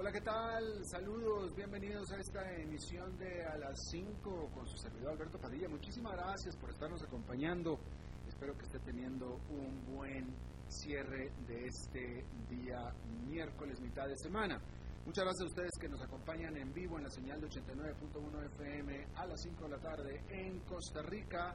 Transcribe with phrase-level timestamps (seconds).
[0.00, 0.82] Hola, ¿qué tal?
[0.86, 5.68] Saludos, bienvenidos a esta emisión de A las 5 con su servidor Alberto Padilla.
[5.68, 7.78] Muchísimas gracias por estarnos acompañando.
[8.26, 10.34] Espero que esté teniendo un buen
[10.68, 12.94] cierre de este día
[13.28, 14.58] miércoles, mitad de semana.
[15.04, 19.06] Muchas gracias a ustedes que nos acompañan en vivo en la señal de 89.1 FM
[19.16, 21.54] a las 5 de la tarde en Costa Rica.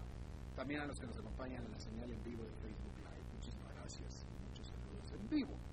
[0.56, 3.26] También a los que nos acompañan en la señal en vivo de Facebook Live.
[3.34, 4.24] Muchísimas gracias.
[4.48, 5.65] Muchos saludos en vivo.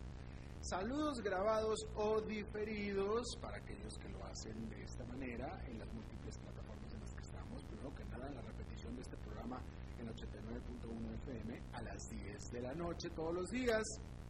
[0.62, 6.38] Saludos grabados o diferidos para aquellos que lo hacen de esta manera en las múltiples
[6.38, 7.64] plataformas en las que estamos.
[7.64, 9.60] Primero que nada, la repetición de este programa
[9.98, 13.82] en 89.1 FM a las 10 de la noche todos los días,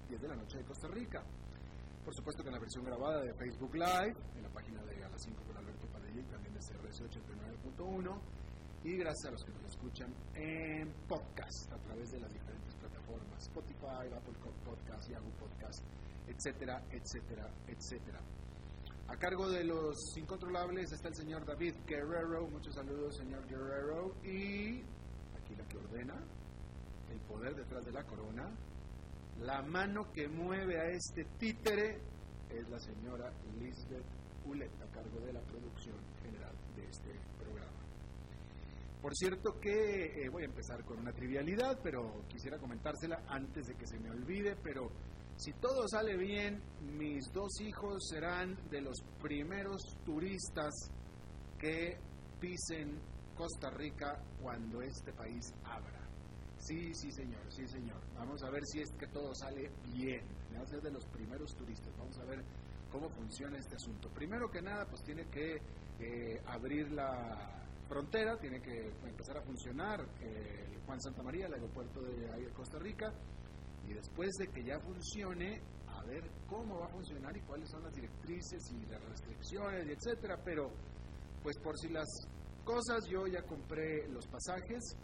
[0.09, 1.23] 10 de la noche de Costa Rica.
[2.03, 5.11] Por supuesto que en la versión grabada de Facebook Live, en la página de A
[5.11, 7.03] las 5 con Alberto Padilla también de CRS
[7.77, 8.21] 89.1.
[8.85, 12.72] Y gracias a los que nos escuchan en podcast a través de las diferentes
[13.39, 15.85] Spotify, Apple Podcast, Yahoo Podcast
[16.29, 18.21] etcétera, etcétera, etcétera.
[19.09, 22.47] A cargo de los incontrolables está el señor David Guerrero.
[22.49, 24.15] Muchos saludos, señor Guerrero.
[24.25, 24.81] Y
[25.37, 26.15] aquí la que ordena,
[27.11, 28.49] el poder detrás de la corona,
[29.41, 31.99] la mano que mueve a este títere
[32.51, 34.05] es la señora Lisbeth
[34.47, 37.82] Ulet, a cargo de la producción general de este programa.
[39.03, 43.75] Por cierto que eh, voy a empezar con una trivialidad, pero quisiera comentársela antes de
[43.75, 44.93] que se me olvide, pero
[45.37, 46.63] si todo sale bien,
[46.97, 50.73] mis dos hijos serán de los primeros turistas
[51.59, 51.99] que
[52.39, 53.01] pisen
[53.35, 56.01] Costa Rica cuando este país abra.
[56.59, 58.01] Sí, sí, señor, sí, señor.
[58.15, 60.25] Vamos a ver si es que todo sale bien.
[60.57, 61.93] Va a ser de los primeros turistas.
[61.99, 62.45] Vamos a ver
[62.89, 64.09] cómo funciona este asunto.
[64.11, 65.57] Primero que nada, pues tiene que
[65.99, 67.62] eh, abrir la
[67.93, 73.13] frontera, tiene que empezar a funcionar el Juan Santa María, el aeropuerto de Costa Rica
[73.87, 77.83] y después de que ya funcione, a ver cómo va a funcionar y cuáles son
[77.83, 80.41] las directrices y las restricciones, y etcétera.
[80.43, 80.71] Pero,
[81.43, 82.09] pues por si las
[82.65, 84.97] cosas, yo ya compré los pasajes.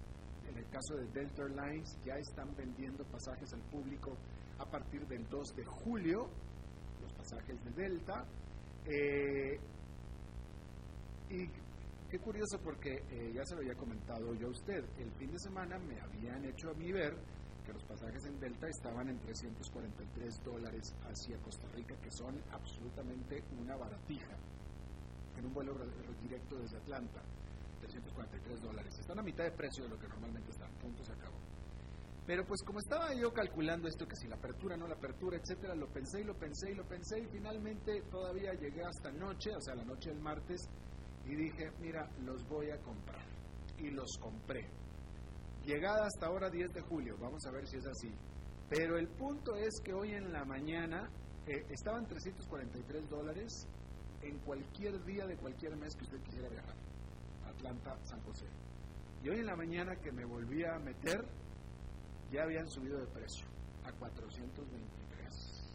[0.49, 4.17] En el caso de Delta Airlines, ya están vendiendo pasajes al público
[4.59, 6.31] a partir del 2 de julio,
[7.03, 8.25] los pasajes de Delta.
[8.87, 9.61] Eh,
[11.29, 11.68] y
[12.11, 15.39] qué curioso porque eh, ya se lo había comentado yo a usted, el fin de
[15.39, 17.15] semana me habían hecho a mí ver
[17.73, 23.77] los pasajes en Delta estaban en 343 dólares hacia Costa Rica, que son absolutamente una
[23.77, 24.37] baratija.
[25.37, 25.75] En un vuelo
[26.23, 27.21] directo desde Atlanta,
[27.81, 28.99] 343 dólares.
[28.99, 30.71] Están a mitad de precio de lo que normalmente están.
[30.81, 31.37] Punto se acabó.
[32.27, 35.75] Pero pues como estaba yo calculando esto, que si la apertura, no la apertura, etcétera,
[35.75, 39.61] lo pensé y lo pensé y lo pensé y finalmente todavía llegué hasta noche, o
[39.61, 40.69] sea, la noche del martes,
[41.29, 43.23] y dije, mira, los voy a comprar.
[43.79, 44.67] Y los compré
[45.69, 48.11] Llegada hasta ahora 10 de julio, vamos a ver si es así.
[48.71, 51.11] Pero el punto es que hoy en la mañana
[51.47, 53.67] eh, estaban 343 dólares
[54.23, 56.75] en cualquier día de cualquier mes que usted quisiera viajar.
[57.47, 58.47] Atlanta, San José.
[59.23, 61.23] Y hoy en la mañana que me volví a meter,
[62.33, 63.45] ya habían subido de precio
[63.85, 65.75] a 423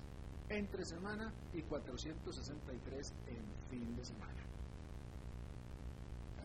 [0.50, 4.53] entre semana y 463 en fin de semana.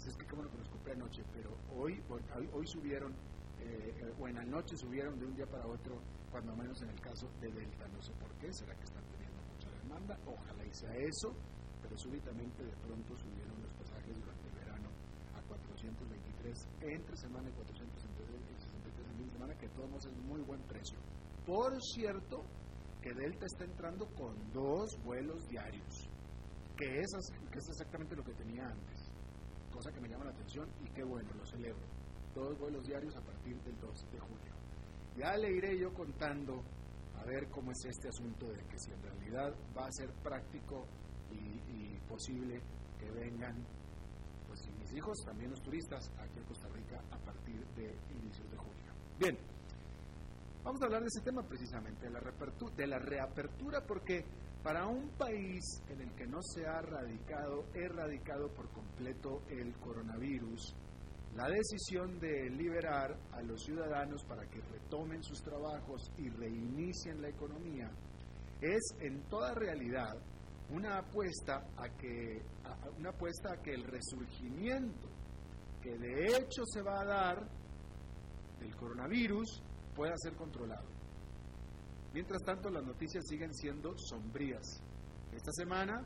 [0.09, 3.13] Es que como lo que los anoche, pero hoy, hoy, hoy subieron
[3.61, 7.01] eh, o en la noche subieron de un día para otro, cuando menos en el
[7.01, 7.87] caso de Delta.
[7.89, 11.35] No sé por qué, será que están teniendo mucha demanda, ojalá y sea eso,
[11.83, 14.89] pero súbitamente de pronto subieron los pasajes durante el verano
[15.37, 20.63] a 423 entre semana y 463 en fin de semana, que todos es muy buen
[20.63, 20.99] precio.
[21.45, 22.45] Por cierto,
[23.03, 26.09] que Delta está entrando con dos vuelos diarios,
[26.77, 28.98] que, esas, que es exactamente lo que tenía antes,
[29.79, 31.87] cosa que me llama la atención y qué bueno, lo celebro
[32.35, 34.53] dos vuelos diarios a partir del 2 de julio.
[35.17, 36.65] Ya le iré yo contando
[37.17, 40.85] a ver cómo es este asunto de que si en realidad va a ser práctico
[41.31, 42.59] y, posible
[42.99, 43.55] que vengan
[44.49, 48.57] pues mis hijos, también los turistas, aquí a Costa Rica a partir de inicios de
[48.57, 48.93] julio.
[49.19, 49.39] Bien,
[50.65, 54.25] vamos a hablar de ese tema precisamente, de la, de la reapertura, porque
[54.63, 60.75] para un país en el que no se ha radicado, erradicado por completo el coronavirus,
[61.35, 67.29] la decisión de liberar a los ciudadanos para que retomen sus trabajos y reinicien la
[67.29, 67.91] economía
[68.61, 70.17] es en toda realidad
[70.71, 72.43] una apuesta a que
[72.99, 75.09] una apuesta a que el resurgimiento
[75.81, 77.49] que de hecho se va a dar
[78.59, 79.63] del coronavirus
[79.95, 80.98] pueda ser controlado.
[82.13, 84.83] Mientras tanto, las noticias siguen siendo sombrías.
[85.33, 86.05] Esta semana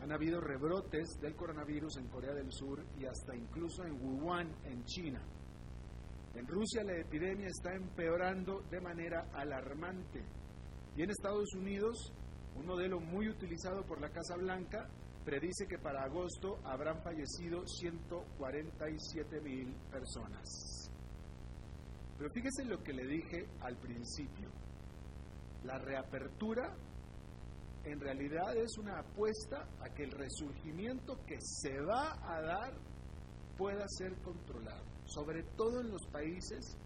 [0.00, 4.84] han habido rebrotes del coronavirus en Corea del Sur y hasta incluso en Wuhan, en
[4.84, 5.22] China.
[6.34, 10.22] En Rusia la epidemia está empeorando de manera alarmante.
[10.96, 12.12] Y en Estados Unidos,
[12.56, 14.88] un modelo muy utilizado por la Casa Blanca
[15.24, 20.90] predice que para agosto habrán fallecido 147 mil personas.
[22.18, 24.63] Pero fíjese lo que le dije al principio.
[25.64, 26.74] La reapertura
[27.84, 32.72] en realidad es una apuesta a que el resurgimiento que se va a dar
[33.56, 36.76] pueda ser controlado, sobre todo en los países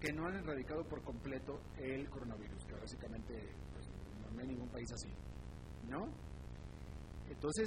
[0.00, 3.34] que no han erradicado por completo el coronavirus, que básicamente
[3.72, 3.86] pues,
[4.32, 5.10] no hay ningún país así,
[5.88, 6.08] ¿no?
[7.28, 7.66] Entonces,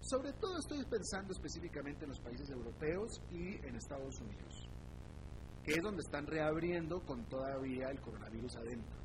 [0.00, 4.63] sobre todo estoy pensando específicamente en los países europeos y en Estados Unidos,
[5.64, 8.96] que es donde están reabriendo con todavía el coronavirus adentro.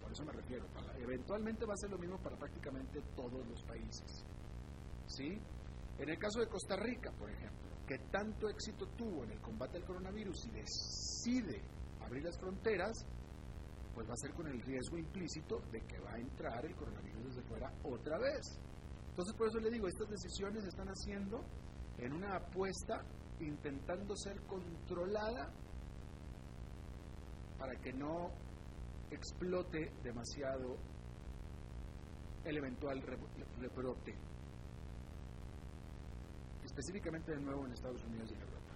[0.00, 0.64] Por eso me refiero.
[1.00, 4.24] eventualmente va a ser lo mismo para prácticamente todos los países.
[5.06, 5.38] ¿Sí?
[5.98, 9.78] En el caso de Costa Rica, por ejemplo, que tanto éxito tuvo en el combate
[9.78, 11.62] al coronavirus y decide
[12.00, 13.04] abrir las fronteras,
[13.92, 17.24] pues va a ser con el riesgo implícito de que va a entrar el coronavirus
[17.24, 18.60] desde fuera otra vez.
[19.08, 21.44] Entonces, por eso le digo, estas decisiones se están haciendo
[21.98, 23.04] en una apuesta
[23.40, 25.52] intentando ser controlada
[27.62, 28.28] para que no
[29.08, 30.76] explote demasiado
[32.44, 33.00] el eventual
[33.60, 34.16] rebrote,
[36.64, 38.72] específicamente de nuevo en Estados Unidos y en Europa.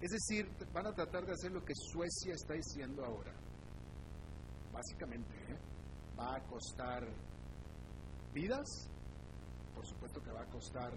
[0.00, 3.34] Es decir, van a tratar de hacer lo que Suecia está diciendo ahora.
[4.72, 5.58] Básicamente, ¿eh?
[6.16, 7.08] va a costar
[8.32, 8.68] vidas,
[9.74, 10.92] por supuesto que va a costar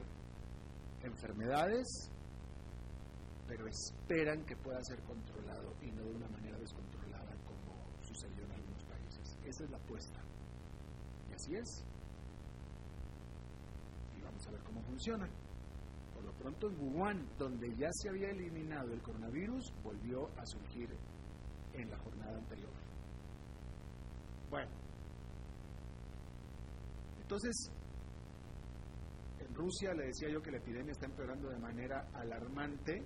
[1.02, 2.12] enfermedades,
[3.52, 8.52] pero esperan que pueda ser controlado y no de una manera descontrolada como sucedió en
[8.54, 9.38] algunos países.
[9.46, 10.22] Esa es la apuesta.
[11.30, 11.84] Y así es.
[14.18, 15.28] Y vamos a ver cómo funciona.
[16.14, 20.90] Por lo pronto en Wuhan, donde ya se había eliminado el coronavirus, volvió a surgir
[21.74, 22.72] en la jornada anterior.
[24.50, 24.72] Bueno,
[27.22, 27.70] entonces,
[29.42, 33.04] en Rusia le decía yo que la epidemia está empeorando de manera alarmante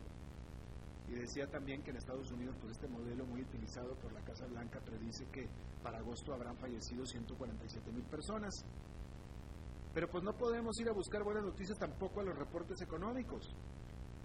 [1.07, 4.45] y decía también que en Estados Unidos, pues este modelo muy utilizado por la Casa
[4.47, 5.47] Blanca predice que
[5.83, 8.53] para agosto habrán fallecido 147 mil personas.
[9.93, 13.55] Pero pues no podemos ir a buscar buenas noticias tampoco a los reportes económicos.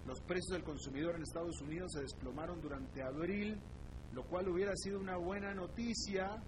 [0.06, 3.60] Los precios del consumidor en Estados Unidos se desplomaron durante abril,
[4.12, 6.42] lo cual hubiera sido una buena noticia,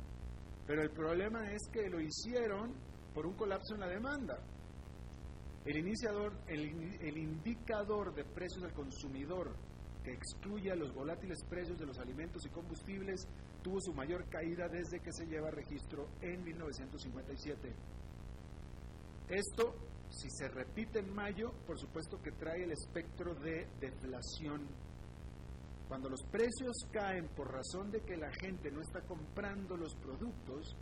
[0.67, 2.73] pero el problema es que lo hicieron
[3.15, 4.39] por un colapso en la demanda.
[5.65, 9.55] El, iniciador, el, indicador de precios del consumidor
[10.03, 13.27] que excluye a los volátiles precios de los alimentos y combustibles
[13.63, 17.73] tuvo su mayor caída desde que se lleva registro en 1957.
[19.29, 19.75] Esto,
[20.11, 24.67] si se repite en mayo, por supuesto que trae el espectro de deflación.
[25.89, 30.77] Cuando los precios caen por razón de que la gente no está comprando los productos,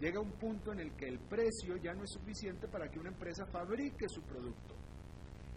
[0.00, 3.10] llega un punto en el que el precio ya no es suficiente para que una
[3.10, 4.75] empresa fabrique su producto.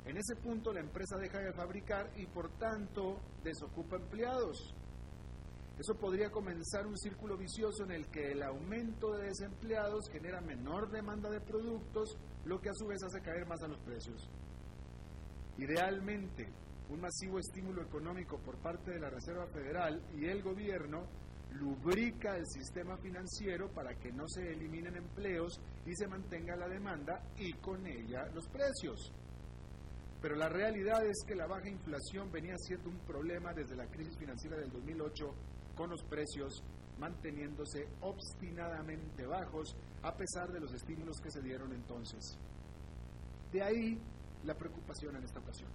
[0.09, 4.73] En ese punto la empresa deja de fabricar y por tanto desocupa empleados.
[5.77, 10.89] Eso podría comenzar un círculo vicioso en el que el aumento de desempleados genera menor
[10.89, 14.27] demanda de productos, lo que a su vez hace caer más a los precios.
[15.59, 16.49] Idealmente,
[16.89, 21.05] un masivo estímulo económico por parte de la Reserva Federal y el gobierno
[21.51, 27.21] lubrica el sistema financiero para que no se eliminen empleos y se mantenga la demanda
[27.37, 29.13] y con ella los precios.
[30.21, 34.17] Pero la realidad es que la baja inflación venía siendo un problema desde la crisis
[34.17, 35.33] financiera del 2008
[35.75, 36.63] con los precios
[36.99, 42.37] manteniéndose obstinadamente bajos a pesar de los estímulos que se dieron entonces.
[43.51, 43.97] De ahí
[44.43, 45.71] la preocupación en esta ocasión.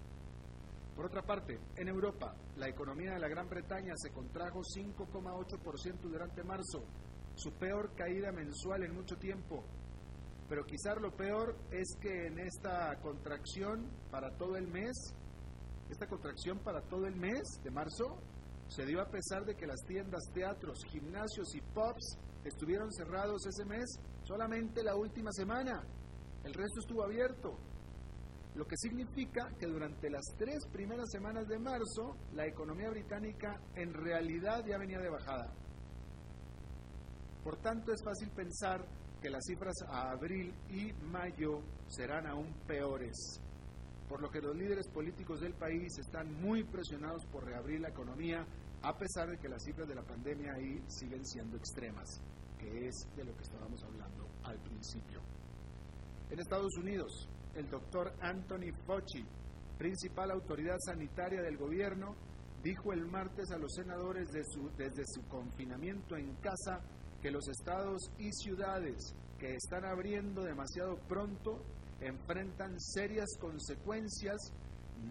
[0.95, 6.43] Por otra parte, en Europa, la economía de la Gran Bretaña se contrajo 5,8% durante
[6.43, 6.85] marzo,
[7.35, 9.65] su peor caída mensual en mucho tiempo.
[10.47, 14.93] Pero quizás lo peor es que en esta contracción para todo el mes,
[15.89, 18.17] esta contracción para todo el mes de marzo,
[18.67, 23.65] se dio a pesar de que las tiendas, teatros, gimnasios y pubs estuvieron cerrados ese
[23.65, 25.83] mes solamente la última semana.
[26.43, 27.57] El resto estuvo abierto
[28.55, 33.93] lo que significa que durante las tres primeras semanas de marzo la economía británica en
[33.93, 35.53] realidad ya venía de bajada.
[37.43, 38.85] Por tanto, es fácil pensar
[39.25, 43.41] que las cifras a abril y mayo serán aún peores,
[44.07, 48.45] por lo que los líderes políticos del país están muy presionados por reabrir la economía,
[48.83, 52.21] a pesar de que las cifras de la pandemia ahí siguen siendo extremas,
[52.59, 55.19] que es de lo que estábamos hablando al principio.
[56.29, 59.25] En Estados Unidos, el doctor Anthony Fauci,
[59.79, 62.13] principal autoridad sanitaria del gobierno,
[62.61, 66.79] dijo el martes a los senadores desde su confinamiento en casa
[67.25, 71.59] que los estados y ciudades que están abriendo demasiado pronto
[71.99, 74.53] enfrentan serias consecuencias,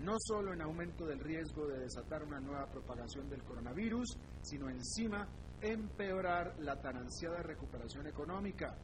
[0.00, 5.26] no solo en aumento del riesgo de desatar una nueva propagación del coronavirus, sino encima
[5.60, 8.76] empeorar la tan ansiada recuperación económica.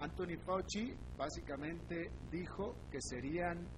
[0.00, 3.68] Anthony Fauci básicamente dijo que serían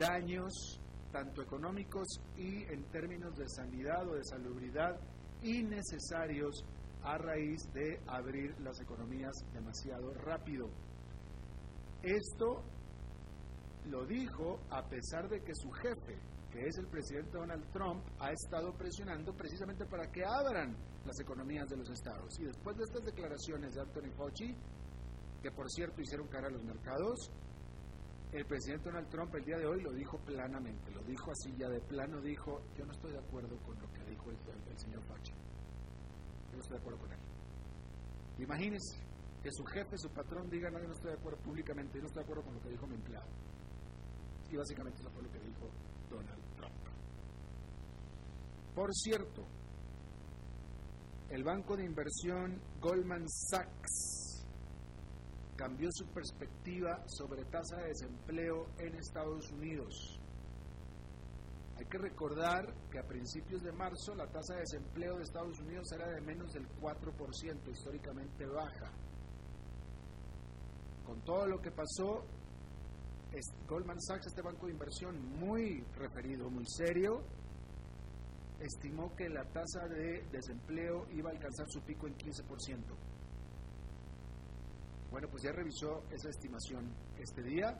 [0.00, 0.80] daños
[1.12, 4.98] tanto económicos y en términos de sanidad o de salubridad
[5.44, 6.64] innecesarios
[7.02, 10.68] a raíz de abrir las economías demasiado rápido.
[12.02, 12.62] Esto
[13.86, 16.18] lo dijo a pesar de que su jefe,
[16.50, 21.68] que es el presidente Donald Trump, ha estado presionando precisamente para que abran las economías
[21.68, 22.38] de los estados.
[22.40, 24.54] Y después de estas declaraciones de Anthony Fauci,
[25.42, 27.30] que por cierto hicieron cara a los mercados,
[28.32, 31.68] el presidente Donald Trump el día de hoy lo dijo planamente, lo dijo así ya
[31.68, 35.32] de plano, dijo, yo no estoy de acuerdo con lo que dijo el, señor Fauci,
[36.50, 37.18] yo no estoy de acuerdo con él.
[38.38, 38.98] Imagínese
[39.42, 42.08] que su jefe, su patrón diga, no, yo no estoy de acuerdo públicamente, yo no
[42.08, 43.26] estoy de acuerdo con lo que dijo mi empleado.
[44.50, 45.70] Y básicamente eso fue lo que dijo
[46.10, 46.74] Donald Trump.
[48.74, 49.46] Por cierto,
[51.30, 54.44] el banco de inversión Goldman Sachs
[55.56, 60.18] cambió su perspectiva sobre tasa de desempleo en Estados Unidos.
[61.80, 65.90] Hay que recordar que a principios de marzo la tasa de desempleo de Estados Unidos
[65.92, 68.92] era de menos del 4%, históricamente baja.
[71.06, 72.22] Con todo lo que pasó,
[73.66, 77.22] Goldman Sachs, este banco de inversión muy referido, muy serio,
[78.60, 82.76] estimó que la tasa de desempleo iba a alcanzar su pico en 15%.
[85.10, 87.74] Bueno, pues ya revisó esa estimación este día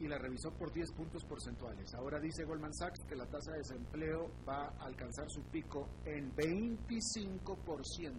[0.00, 1.94] y la revisó por 10 puntos porcentuales.
[1.94, 6.34] Ahora dice Goldman Sachs que la tasa de desempleo va a alcanzar su pico en
[6.34, 8.12] 25%,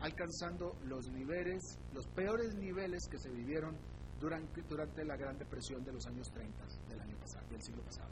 [0.00, 3.76] alcanzando los niveles, los peores niveles que se vivieron
[4.20, 8.10] durante, durante la Gran Depresión de los años 30 del año pasado, del siglo pasado.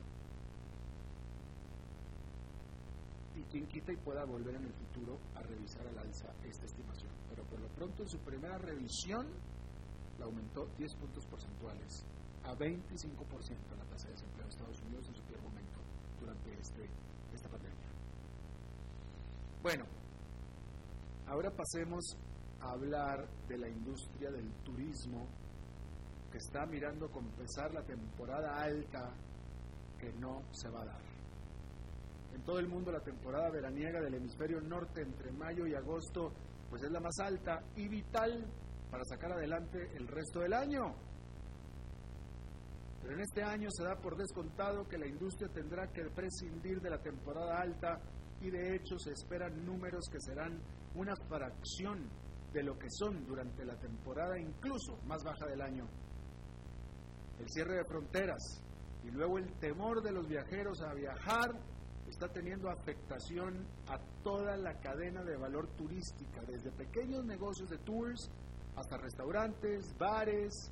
[3.37, 7.19] Y quien quita y pueda volver en el futuro a revisar al alza esta estimación
[7.49, 9.27] por lo pronto en su primera revisión
[10.19, 12.05] la aumentó 10 puntos porcentuales
[12.45, 15.79] a 25% la tasa de desempleo de Estados Unidos en su peor momento
[16.21, 16.89] durante este,
[17.35, 17.89] esta pandemia.
[19.63, 19.85] Bueno,
[21.27, 22.17] ahora pasemos
[22.61, 25.27] a hablar de la industria del turismo
[26.31, 27.25] que está mirando con
[27.73, 29.13] la temporada alta
[29.99, 31.01] que no se va a dar.
[32.35, 36.33] En todo el mundo la temporada veraniega del hemisferio norte entre mayo y agosto
[36.71, 38.47] pues es la más alta y vital
[38.91, 40.95] para sacar adelante el resto del año.
[43.03, 46.91] Pero en este año se da por descontado que la industria tendrá que prescindir de
[46.91, 48.01] la temporada alta
[48.41, 50.61] y de hecho se esperan números que serán
[50.95, 52.09] una fracción
[52.53, 55.87] de lo que son durante la temporada incluso más baja del año.
[57.39, 58.63] El cierre de fronteras
[59.05, 61.51] y luego el temor de los viajeros a viajar
[62.09, 68.31] está teniendo afectación a toda la cadena de valor turística, desde pequeños negocios de tours
[68.79, 70.71] hasta restaurantes, bares,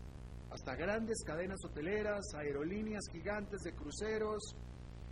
[0.50, 4.54] hasta grandes cadenas hoteleras, aerolíneas gigantes de cruceros,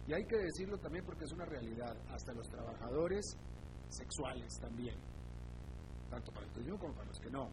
[0.06, 3.36] y hay que decirlo también porque es una realidad, hasta los trabajadores
[3.88, 4.96] sexuales también,
[6.10, 7.48] tanto para el turismo como para los que no.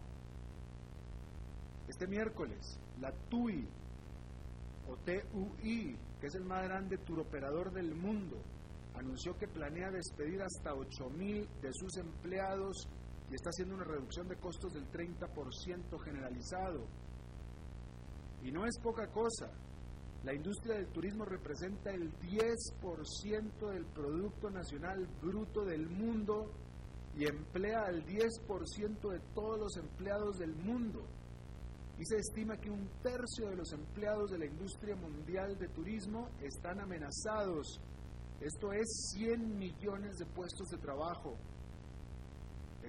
[1.87, 3.67] Este miércoles, la TUI,
[4.87, 8.37] o TUI, que es el más grande turoperador del mundo,
[8.95, 12.87] anunció que planea despedir hasta 8.000 de sus empleados
[13.31, 16.85] y está haciendo una reducción de costos del 30% generalizado.
[18.43, 19.49] Y no es poca cosa.
[20.23, 26.51] La industria del turismo representa el 10% del Producto Nacional Bruto del mundo
[27.17, 31.07] y emplea al 10% de todos los empleados del mundo.
[31.97, 36.29] Y se estima que un tercio de los empleados de la industria mundial de turismo
[36.41, 37.79] están amenazados
[38.41, 41.37] esto es 100 millones de puestos de trabajo.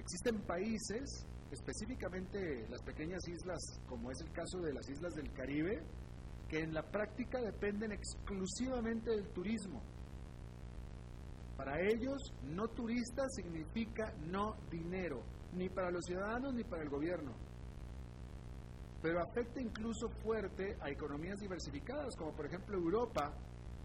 [0.03, 5.81] Existen países, específicamente las pequeñas islas, como es el caso de las islas del Caribe,
[6.49, 9.81] que en la práctica dependen exclusivamente del turismo.
[11.55, 17.31] Para ellos, no turista significa no dinero, ni para los ciudadanos ni para el gobierno.
[19.01, 23.33] Pero afecta incluso fuerte a economías diversificadas, como por ejemplo Europa,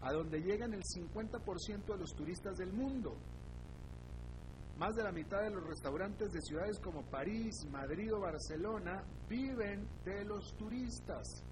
[0.01, 3.17] a donde llegan el 50% de los turistas del mundo.
[4.79, 9.85] Más de la mitad de los restaurantes de ciudades como París, Madrid o Barcelona viven
[10.05, 11.43] de los turistas.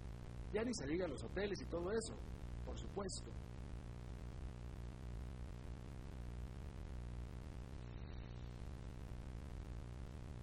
[0.53, 2.15] Ya ni se diga los hoteles y todo eso,
[2.65, 3.29] por supuesto.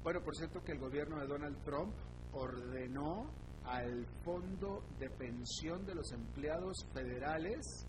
[0.02, 1.94] Bueno, por cierto que el gobierno de Donald Trump
[2.32, 3.30] ordenó
[3.64, 7.86] al fondo de pensión de los empleados federales,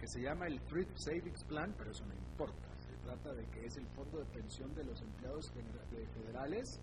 [0.00, 2.67] que se llama el Thrift Savings Plan, pero eso no importa,
[3.08, 5.50] trata de que es el fondo de pensión de los empleados
[6.12, 6.78] federales,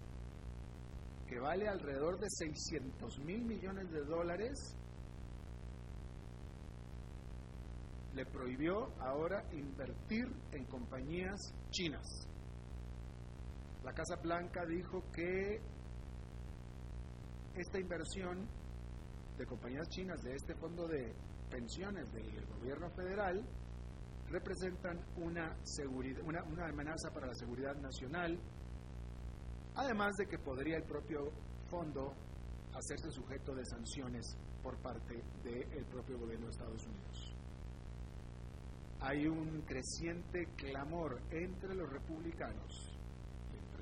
[1.27, 4.75] que vale alrededor de 600 mil millones de dólares,
[8.15, 11.39] le prohibió ahora invertir en compañías
[11.69, 12.07] chinas.
[13.83, 15.59] La Casa Blanca dijo que
[17.55, 18.47] esta inversión
[19.37, 21.13] de compañías chinas de este fondo de
[21.51, 23.45] pensiones del gobierno federal
[24.35, 25.55] representan una,
[26.67, 28.37] amenaza para la seguridad nacional,
[29.75, 31.31] además de que podría el propio
[31.69, 32.13] fondo
[32.73, 37.35] hacerse sujeto de sanciones por parte del propio gobierno de Estados Unidos.
[38.99, 42.95] Hay un creciente clamor entre los republicanos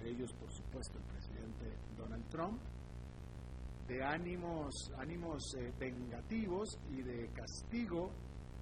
[0.05, 2.59] ellos por supuesto el presidente Donald Trump,
[3.87, 8.11] de ánimos, ánimos eh, vengativos y de castigo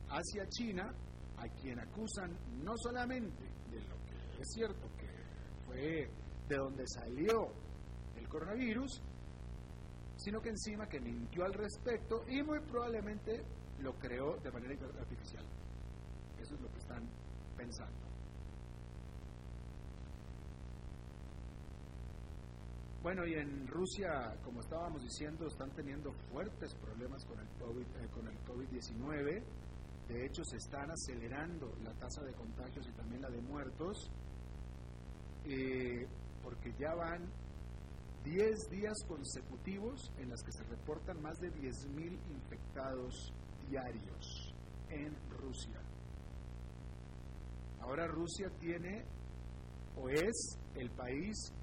[0.09, 0.93] hacia China,
[1.41, 5.07] a quien acusan no solamente de lo que es cierto que
[5.65, 6.09] fue
[6.47, 7.49] de donde salió
[8.15, 9.01] el coronavirus,
[10.17, 13.43] sino que encima que mintió al respecto y muy probablemente
[13.79, 15.43] lo creó de manera artificial.
[16.39, 17.03] Eso es lo que están
[17.57, 18.11] pensando.
[23.01, 28.07] Bueno, y en Rusia, como estábamos diciendo, están teniendo fuertes problemas con el COVID, eh,
[28.13, 29.41] con el COVID-19.
[30.11, 34.11] De hecho, se están acelerando la tasa de contagios y también la de muertos,
[35.45, 36.05] eh,
[36.43, 37.31] porque ya van
[38.25, 43.31] 10 días consecutivos en los que se reportan más de 10.000 infectados
[43.69, 44.53] diarios
[44.89, 45.81] en Rusia.
[47.79, 49.05] Ahora Rusia tiene
[49.95, 51.53] o es el país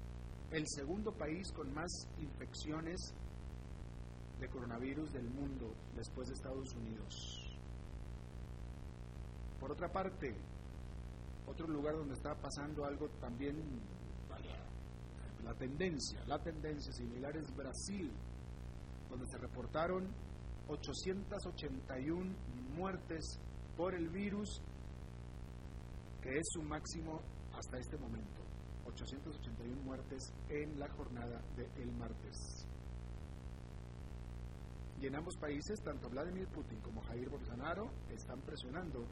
[0.51, 3.13] el segundo país con más infecciones
[4.39, 7.38] de coronavirus del mundo después de Estados Unidos.
[9.59, 10.33] Por otra parte,
[11.47, 13.55] otro lugar donde está pasando algo también,
[15.43, 18.11] la tendencia, la tendencia similar es Brasil,
[19.09, 20.07] donde se reportaron
[20.67, 22.35] 881
[22.75, 23.39] muertes
[23.75, 24.61] por el virus,
[26.21, 27.21] que es su máximo
[27.57, 28.39] hasta este momento.
[28.85, 32.67] 881 muertes en la jornada del martes.
[35.01, 39.05] Y en ambos países, tanto Vladimir Putin como Jair Bolsonaro están presionando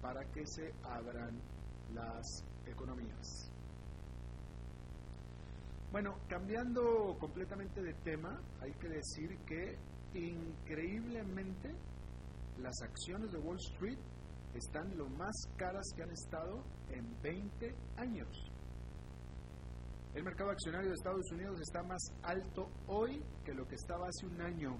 [0.00, 1.40] para que se abran
[1.94, 3.50] las economías.
[5.92, 9.76] Bueno, cambiando completamente de tema, hay que decir que
[10.14, 11.74] increíblemente
[12.58, 13.98] las acciones de Wall Street
[14.54, 18.28] están lo más caras que han estado en 20 años.
[20.14, 24.26] El mercado accionario de Estados Unidos está más alto hoy que lo que estaba hace
[24.26, 24.76] un año,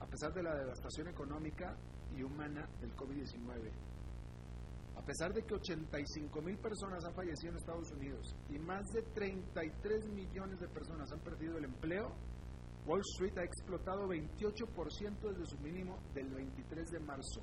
[0.00, 1.76] a pesar de la devastación económica
[2.16, 3.97] y humana del COVID-19.
[4.98, 9.02] A pesar de que 85 mil personas han fallecido en Estados Unidos y más de
[9.14, 12.12] 33 millones de personas han perdido el empleo,
[12.84, 17.40] Wall Street ha explotado 28% desde su mínimo del 23 de marzo.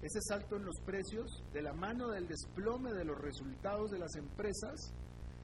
[0.00, 4.14] Ese salto en los precios, de la mano del desplome de los resultados de las
[4.14, 4.94] empresas,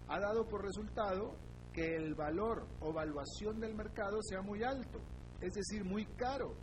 [0.08, 1.36] ha dado por resultado
[1.72, 5.00] que el valor o valuación del mercado sea muy alto,
[5.40, 6.54] es decir, muy caro.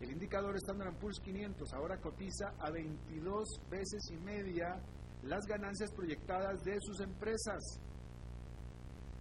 [0.00, 4.80] El indicador Standard Poor's 500 ahora cotiza a 22 veces y media
[5.24, 7.78] las ganancias proyectadas de sus empresas.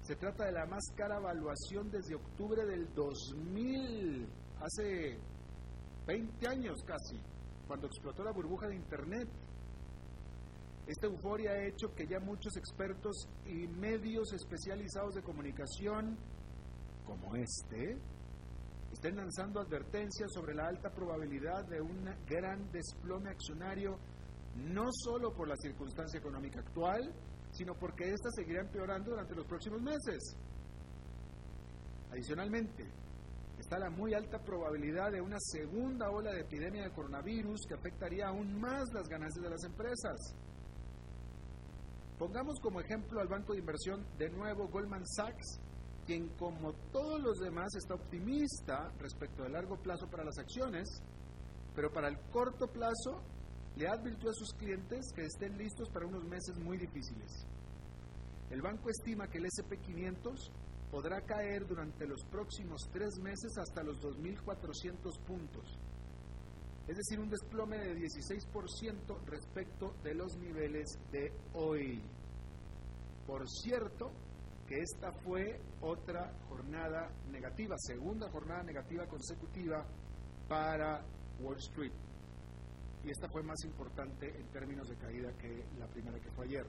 [0.01, 4.25] Se trata de la más cara valuación desde octubre del 2000,
[4.61, 5.19] hace
[6.07, 7.19] 20 años casi,
[7.67, 9.27] cuando explotó la burbuja de Internet.
[10.87, 16.17] Esta euforia ha hecho que ya muchos expertos y medios especializados de comunicación,
[17.05, 17.97] como este,
[18.91, 23.97] estén lanzando advertencias sobre la alta probabilidad de un gran desplome accionario,
[24.55, 27.13] no solo por la circunstancia económica actual,
[27.51, 30.35] sino porque ésta seguirá empeorando durante los próximos meses.
[32.11, 32.85] Adicionalmente,
[33.59, 38.27] está la muy alta probabilidad de una segunda ola de epidemia de coronavirus que afectaría
[38.27, 40.35] aún más las ganancias de las empresas.
[42.17, 45.59] Pongamos como ejemplo al banco de inversión de nuevo Goldman Sachs,
[46.09, 50.89] quien como todos los demás está optimista respecto al largo plazo para las acciones,
[51.75, 53.21] pero para el corto plazo
[53.75, 57.45] le advirtió a sus clientes que estén listos para unos meses muy difíciles.
[58.49, 60.49] El banco estima que el SP500
[60.89, 65.77] podrá caer durante los próximos tres meses hasta los 2.400 puntos,
[66.87, 72.01] es decir, un desplome de 16% respecto de los niveles de hoy.
[73.27, 74.11] Por cierto,
[74.69, 79.83] que esta fue otra jornada negativa, segunda jornada negativa consecutiva
[80.47, 81.03] para
[81.39, 81.91] Wall Street.
[83.03, 86.67] Y esta fue más importante en términos de caída que la primera que fue ayer.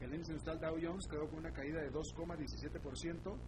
[0.00, 3.38] El índice industrial Dow Jones quedó con una caída de 2,17%,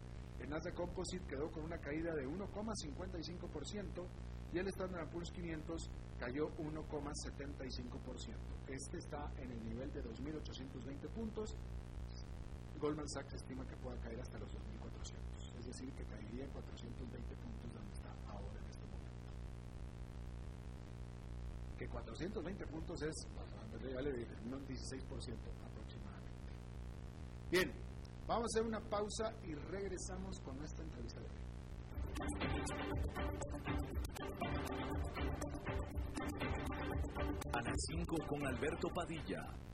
[0.43, 4.07] el Nasdaq Composite quedó con una caída de 1,55%
[4.53, 5.91] y el Standard Poor's 500
[6.21, 8.37] cayó 1,75%.
[8.69, 11.57] Este está en el nivel de 2.820 puntos.
[12.83, 17.37] Goldman Sachs estima que pueda caer hasta los 2.400, es decir, que caería en 420
[17.37, 19.23] puntos donde está ahora en este momento.
[21.79, 23.15] Que 420 puntos es,
[23.89, 25.63] ya le dije, un 16%.
[27.53, 27.71] Bien,
[28.27, 31.43] vamos a hacer una pausa y regresamos con nuestra entrevista de hoy.
[37.53, 39.55] A las 5 con Alberto Padilla,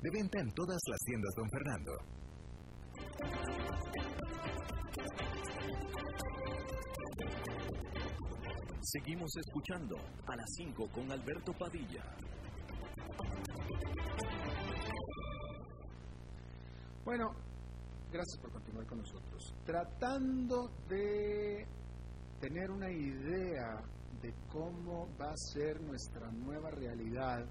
[0.00, 1.92] De venta en todas las tiendas, don Fernando.
[8.80, 12.04] Seguimos escuchando a las 5 con Alberto Padilla.
[17.04, 17.34] Bueno,
[18.12, 19.54] gracias por continuar con nosotros.
[19.64, 21.66] Tratando de
[22.40, 23.82] tener una idea
[24.22, 27.44] de cómo va a ser nuestra nueva realidad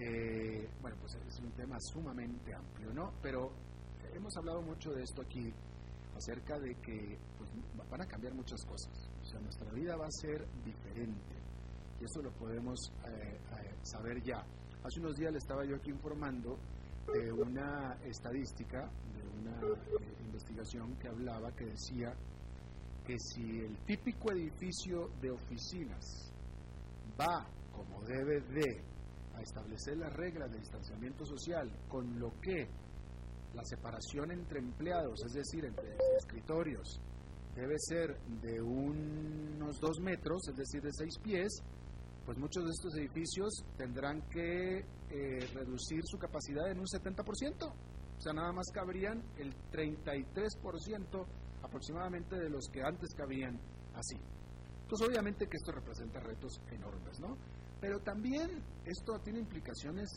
[0.00, 3.12] eh, bueno, pues es un tema sumamente amplio, ¿no?
[3.20, 3.50] Pero
[4.14, 5.52] hemos hablado mucho de esto aquí,
[6.16, 7.50] acerca de que pues,
[7.90, 9.10] van a cambiar muchas cosas.
[9.20, 11.34] O sea, nuestra vida va a ser diferente.
[12.00, 14.44] Y eso lo podemos eh, eh, saber ya.
[14.84, 16.56] Hace unos días le estaba yo aquí informando
[17.12, 19.60] de una estadística, de una
[20.24, 22.14] investigación que hablaba, que decía
[23.04, 26.32] que si el típico edificio de oficinas
[27.18, 28.97] va como debe de
[29.38, 32.68] a establecer las reglas de distanciamiento social, con lo que
[33.54, 37.00] la separación entre empleados, es decir, entre escritorios,
[37.54, 41.62] debe ser de unos dos metros, es decir, de seis pies,
[42.24, 47.24] pues muchos de estos edificios tendrán que eh, reducir su capacidad en un 70%.
[47.64, 51.26] O sea, nada más cabrían el 33%
[51.62, 53.58] aproximadamente de los que antes cabían
[53.94, 54.16] así.
[54.82, 57.36] Entonces, obviamente que esto representa retos enormes, ¿no?
[57.80, 58.50] Pero también
[58.84, 60.08] esto tiene implicaciones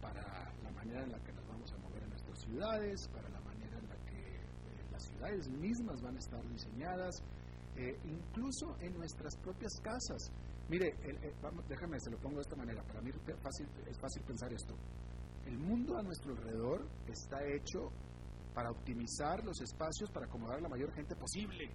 [0.00, 0.22] para
[0.62, 3.78] la manera en la que nos vamos a mover en nuestras ciudades, para la manera
[3.78, 7.22] en la que eh, las ciudades mismas van a estar diseñadas,
[7.76, 10.30] eh, incluso en nuestras propias casas.
[10.68, 10.94] Mire,
[11.42, 14.52] vamos, déjame, se lo pongo de esta manera, para mí es fácil, es fácil pensar
[14.52, 14.74] esto.
[15.46, 17.92] El mundo a nuestro alrededor está hecho
[18.54, 21.70] para optimizar los espacios para acomodar a la mayor gente posible.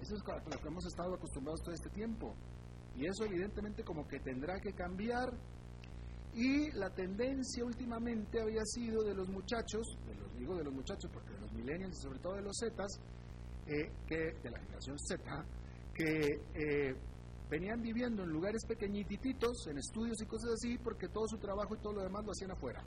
[0.00, 2.34] Eso es con lo que hemos estado acostumbrados todo este tiempo.
[2.96, 5.32] Y eso evidentemente como que tendrá que cambiar.
[6.34, 11.10] Y la tendencia últimamente había sido de los muchachos, de los, digo de los muchachos
[11.12, 13.00] porque de los millennials y sobre todo de los Zetas,
[13.66, 15.44] eh, que, de la generación Z,
[15.94, 16.94] que eh,
[17.48, 21.78] venían viviendo en lugares pequeñititos, en estudios y cosas así, porque todo su trabajo y
[21.80, 22.84] todo lo demás lo hacían afuera.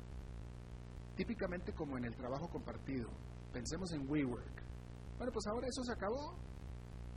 [1.15, 3.09] Típicamente como en el trabajo compartido.
[3.51, 4.63] Pensemos en WeWork.
[5.17, 6.37] Bueno, pues ahora eso se acabó.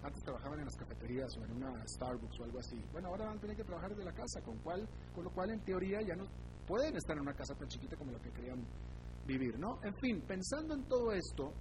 [0.02, 2.76] Antes trabajaban en las cafeterías o en una Starbucks o algo así.
[2.92, 5.50] Bueno, ahora van a tener que trabajar desde la casa, con, cual, con lo cual
[5.50, 6.26] en teoría ya no
[6.66, 8.64] pueden estar en una casa tan chiquita como la que querían
[9.26, 9.78] vivir, ¿no?
[9.84, 11.52] En fin, pensando en todo esto,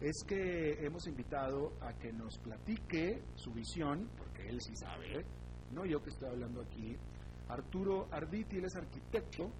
[0.00, 5.24] es que hemos invitado a que nos platique su visión, porque él sí sabe,
[5.72, 6.96] no yo que estoy hablando aquí,
[7.48, 9.50] Arturo Arditi, él es arquitecto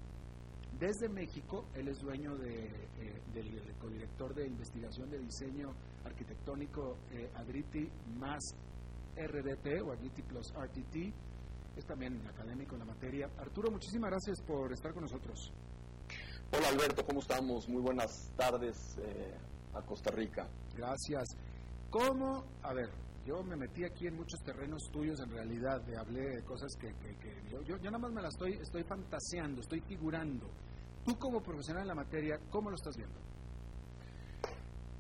[0.79, 5.75] desde México, él es dueño de, eh, del codirector de investigación de diseño
[6.09, 8.55] arquitectónico eh, Adriti más
[9.17, 13.31] RDT o Adriti plus RTT, es también académico en la materia.
[13.39, 15.53] Arturo, muchísimas gracias por estar con nosotros.
[16.53, 17.69] Hola Alberto, ¿cómo estamos?
[17.69, 19.35] Muy buenas tardes eh,
[19.75, 20.49] a Costa Rica.
[20.75, 21.37] Gracias.
[21.91, 22.45] ¿Cómo?
[22.63, 22.91] A ver,
[23.27, 26.95] yo me metí aquí en muchos terrenos tuyos en realidad, de hablé de cosas que,
[27.51, 30.49] yo, yo, nada más me las estoy, estoy fantaseando, estoy figurando.
[31.05, 33.19] Tú como profesional en la materia, ¿cómo lo estás viendo?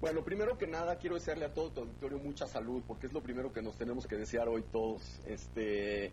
[0.00, 3.20] Bueno, primero que nada quiero desearle a todo tu auditorio mucha salud, porque es lo
[3.20, 5.02] primero que nos tenemos que desear hoy todos.
[5.26, 6.12] Este,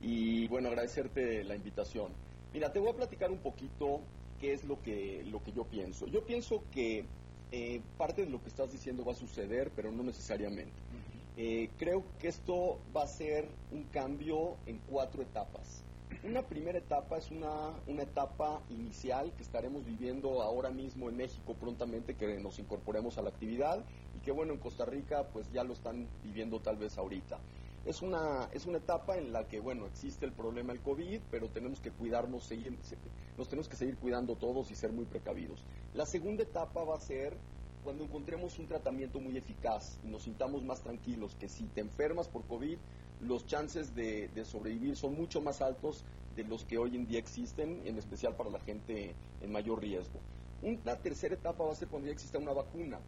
[0.00, 2.12] y bueno, agradecerte la invitación.
[2.54, 4.00] Mira, te voy a platicar un poquito
[4.40, 6.06] qué es lo que, lo que yo pienso.
[6.06, 7.04] Yo pienso que
[7.52, 10.72] eh, parte de lo que estás diciendo va a suceder, pero no necesariamente.
[11.36, 15.84] Eh, creo que esto va a ser un cambio en cuatro etapas.
[16.22, 21.54] Una primera etapa es una, una etapa inicial que estaremos viviendo ahora mismo en México
[21.54, 23.84] prontamente, que nos incorporemos a la actividad
[24.16, 27.38] y que bueno, en Costa Rica pues ya lo están viviendo tal vez ahorita.
[27.84, 31.48] Es una, es una etapa en la que, bueno, existe el problema del COVID, pero
[31.48, 32.76] tenemos que cuidarnos, seguir,
[33.38, 35.62] nos tenemos que seguir cuidando todos y ser muy precavidos.
[35.94, 37.36] La segunda etapa va a ser
[37.84, 42.26] cuando encontremos un tratamiento muy eficaz y nos sintamos más tranquilos, que si te enfermas
[42.26, 42.78] por COVID,
[43.20, 47.82] los chances de, sobrevivir son mucho más altos de los que hoy en día existen,
[47.86, 50.20] en especial para la gente en mayor riesgo.
[50.62, 52.98] Una tercera etapa va a ser cuando ya exista una vacuna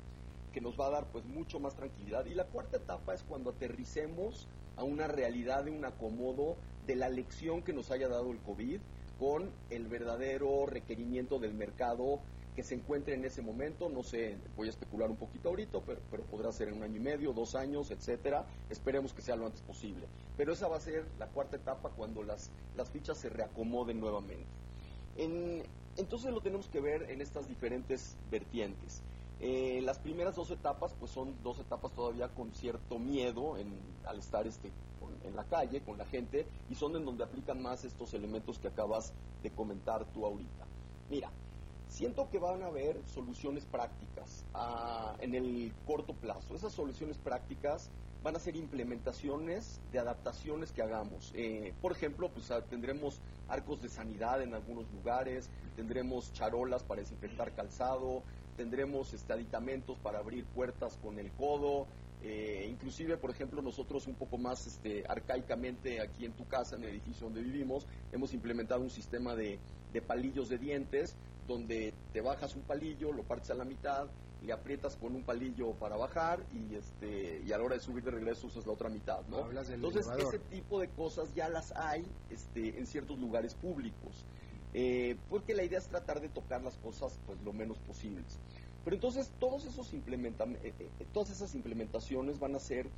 [0.53, 3.51] que nos va a dar pues mucho más tranquilidad y la cuarta etapa es cuando
[3.51, 8.39] aterricemos a una realidad de un acomodo de la lección que nos haya dado el
[8.39, 8.81] COVID
[9.19, 12.21] con el verdadero requerimiento del mercado
[12.59, 16.01] que se encuentre en ese momento, no sé, voy a especular un poquito ahorita, pero,
[16.11, 18.47] pero, podrá ser en un año y medio, dos años, etcétera.
[18.69, 20.09] Esperemos que sea lo antes posible.
[20.37, 24.49] Pero esa va a ser la cuarta etapa cuando las, las fichas se reacomoden nuevamente.
[25.97, 29.03] entonces lo tenemos que ver en estas diferentes vertientes.
[29.39, 33.55] Eh, las primeras dos etapas, pues son dos etapas todavía con cierto miedo
[34.05, 34.73] al estar este,
[35.23, 38.67] en la calle, con la gente, y son en donde aplican más estos elementos que
[38.67, 39.13] acabas
[39.45, 40.67] de comentar tú ahorita.
[41.09, 41.31] Mira,
[41.89, 46.55] siento que van a haber soluciones prácticas ah, en el corto plazo.
[46.55, 47.91] Esas soluciones prácticas
[48.23, 51.33] van a ser implementaciones de adaptaciones que hagamos.
[51.35, 57.01] Eh, por ejemplo, pues ah, tendremos arcos de sanidad en algunos lugares, tendremos charolas para
[57.01, 58.23] desinfectar calzado,
[58.57, 61.87] tendremos este, aditamentos para abrir puertas con el codo,
[62.23, 66.83] eh, inclusive, por ejemplo, nosotros un poco más este, arcaicamente aquí en tu casa, en
[66.83, 69.59] el edificio donde vivimos, hemos implementado un sistema de,
[70.07, 71.17] palillos de dientes,
[71.49, 74.07] donde te bajas un palillo, lo partes a la mitad,
[74.43, 78.05] le aprietas con un palillo para bajar y este y a la hora de subir
[78.05, 79.51] de regreso usas la otra mitad, ¿no?
[79.51, 84.25] Entonces ese tipo de cosas ya las hay este, en ciertos lugares públicos.
[84.75, 88.39] Eh, porque la idea es tratar de tocar las cosas pues lo menos posibles.
[88.85, 90.73] Pero entonces todos esos eh, eh,
[91.13, 92.89] todas esas implementaciones van a ser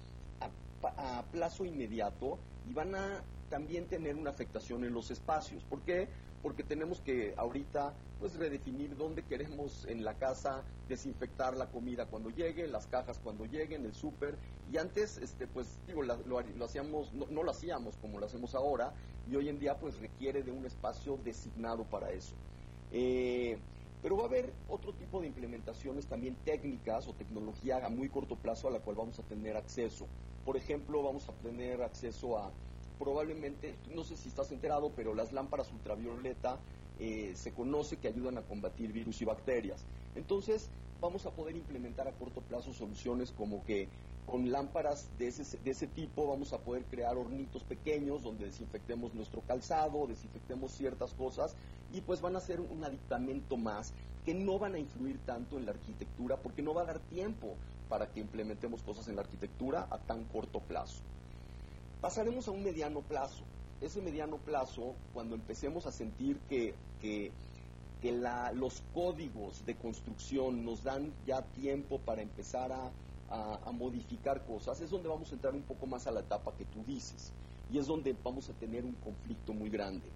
[0.41, 5.63] a, plazo inmediato y van a también tener una afectación en los espacios.
[5.65, 6.09] ¿Por qué?
[6.43, 12.31] Porque tenemos que ahorita pues redefinir dónde queremos en la casa desinfectar la comida cuando
[12.31, 14.37] llegue, las cajas cuando lleguen, el súper.
[14.71, 18.93] Y antes, este, pues digo, lo, hacíamos, no, lo hacíamos como lo hacemos ahora,
[19.31, 22.35] y hoy en día pues requiere de un espacio designado para eso.
[22.93, 23.59] Eh,
[24.03, 28.37] pero va a haber otro tipo de implementaciones también técnicas o tecnología a muy corto
[28.37, 30.07] plazo a la cual vamos a tener acceso.
[30.45, 32.51] Por ejemplo, vamos a tener acceso a
[33.01, 36.59] probablemente, no sé si estás enterado, pero las lámparas ultravioleta
[37.01, 39.87] eh, se conoce que ayudan a combatir virus y bacterias.
[40.15, 40.69] Entonces,
[41.01, 43.89] vamos a poder implementar a corto plazo soluciones como que
[44.27, 49.15] con lámparas de ese, de ese tipo vamos a poder crear hornitos pequeños donde desinfectemos
[49.15, 51.57] nuestro calzado, desinfectemos ciertas cosas
[51.95, 53.95] y pues van a ser un aditamento más
[54.27, 57.57] que no van a influir tanto en la arquitectura porque no va a dar tiempo
[57.89, 61.01] para que implementemos cosas en la arquitectura a tan corto plazo.
[62.01, 63.45] Pasaremos a un mediano plazo.
[63.81, 67.33] Ese mediano plazo, cuando empecemos a sentir que, que,
[68.55, 72.91] los códigos de construcción nos dan ya tiempo para empezar a,
[73.31, 76.65] a, modificar cosas, es donde vamos a entrar un poco más a la etapa que
[76.65, 77.33] tú dices.
[77.71, 80.09] Y es donde vamos a tener un conflicto muy grande.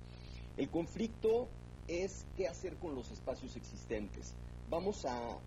[0.57, 1.49] El conflicto
[1.88, 4.35] es qué hacer con los espacios existentes.
[4.70, 5.38] Vamos a,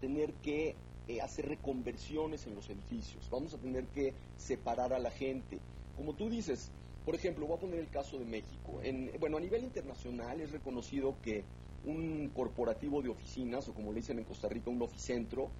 [0.00, 0.74] tener que
[1.12, 5.58] eh, hacer reconversiones en los edificios, vamos a tener que separar a la gente.
[5.96, 6.70] Como tú dices,
[7.04, 8.80] por ejemplo, voy a poner el caso de México.
[8.82, 11.44] En, bueno, a nivel internacional es reconocido que
[11.84, 15.50] un corporativo de oficinas, o como le dicen en Costa Rica, un oficentro,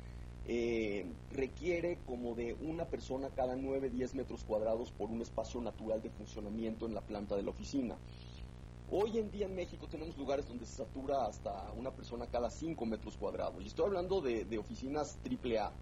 [0.46, 6.02] eh, requiere como de una persona cada 9, 10 metros cuadrados por un espacio natural
[6.02, 7.96] de funcionamiento en la planta de la oficina.
[8.90, 12.84] Hoy en día en México tenemos lugares donde se satura hasta una persona cada 5
[12.84, 13.62] metros cuadrados.
[13.62, 15.72] Y estoy hablando de, oficinas AAA.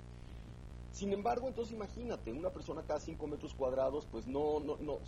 [0.92, 4.98] Sin embargo, entonces imagínate, una persona cada 5 metros cuadrados, pues no, no, no,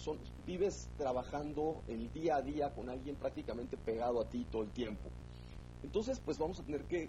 [0.47, 5.09] vives trabajando el día a día con alguien prácticamente pegado a ti todo el tiempo.
[5.83, 7.09] Entonces, pues vamos a tener que,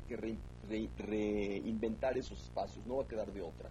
[0.97, 3.69] reinventar esos espacios, no va a quedar de otra.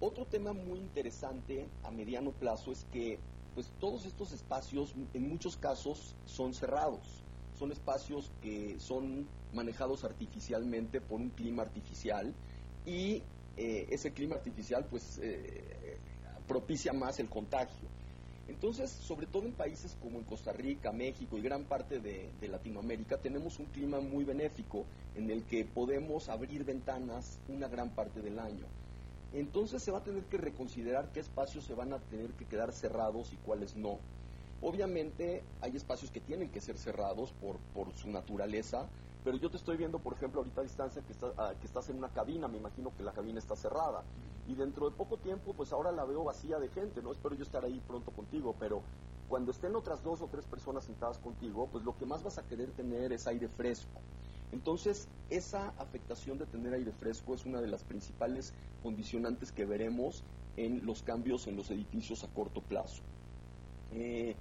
[0.00, 3.18] Otro tema muy interesante a mediano plazo es que
[3.54, 7.22] pues todos estos espacios en muchos casos son cerrados,
[7.58, 12.34] son espacios que son manejados artificialmente por un clima artificial
[12.84, 13.22] y
[13.56, 15.98] eh, ese clima artificial pues eh,
[16.48, 17.88] propicia más el contagio.
[18.46, 22.48] Entonces, sobre todo en países como en Costa Rica, México y gran parte de, de,
[22.48, 28.20] Latinoamérica, tenemos un clima muy benéfico en el que podemos abrir ventanas una gran parte
[28.20, 28.66] del año
[29.34, 32.72] entonces se va a tener que reconsiderar qué espacios se van a tener que quedar
[32.72, 33.98] cerrados y cuáles no.
[34.62, 38.88] Obviamente hay espacios que tienen que ser cerrados por, por su naturaleza,
[39.24, 41.96] pero yo te estoy viendo, por ejemplo, ahorita a distancia que, ah, que estás en
[41.96, 44.04] una cabina, me imagino que la cabina está cerrada.
[44.46, 47.10] Y dentro de poco tiempo, pues ahora la veo vacía de gente, ¿no?
[47.10, 48.82] Espero yo estar ahí pronto contigo, pero
[49.28, 52.42] cuando estén otras dos o tres personas sentadas contigo, pues lo que más vas a
[52.42, 54.00] querer tener es aire fresco.
[54.52, 60.22] Entonces, esa afectación de tener aire fresco es una de las principales condicionantes que veremos
[60.56, 63.02] en los cambios en los edificios a corto plazo.
[63.92, 64.36] Eh,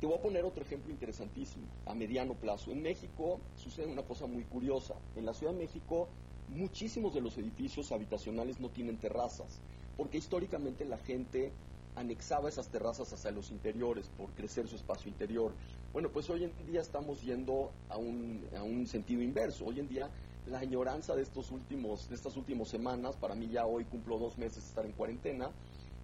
[0.00, 2.70] te voy a poner otro ejemplo interesantísimo, a mediano plazo.
[2.70, 4.94] En México sucede una cosa muy curiosa.
[5.16, 6.08] En la Ciudad de México
[6.48, 9.60] muchísimos de los edificios habitacionales no tienen terrazas,
[9.96, 11.52] porque históricamente la gente
[11.96, 15.52] anexaba esas terrazas hacia los interiores por crecer su espacio interior.
[15.92, 19.64] Bueno, pues hoy en día estamos yendo a un, sentido inverso.
[19.64, 20.10] Hoy en día
[20.46, 24.36] la añoranza de estos últimos, de estas últimas semanas, para mí ya hoy cumplo dos
[24.36, 25.50] meses de estar en cuarentena,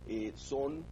[0.08, 0.84] eh, son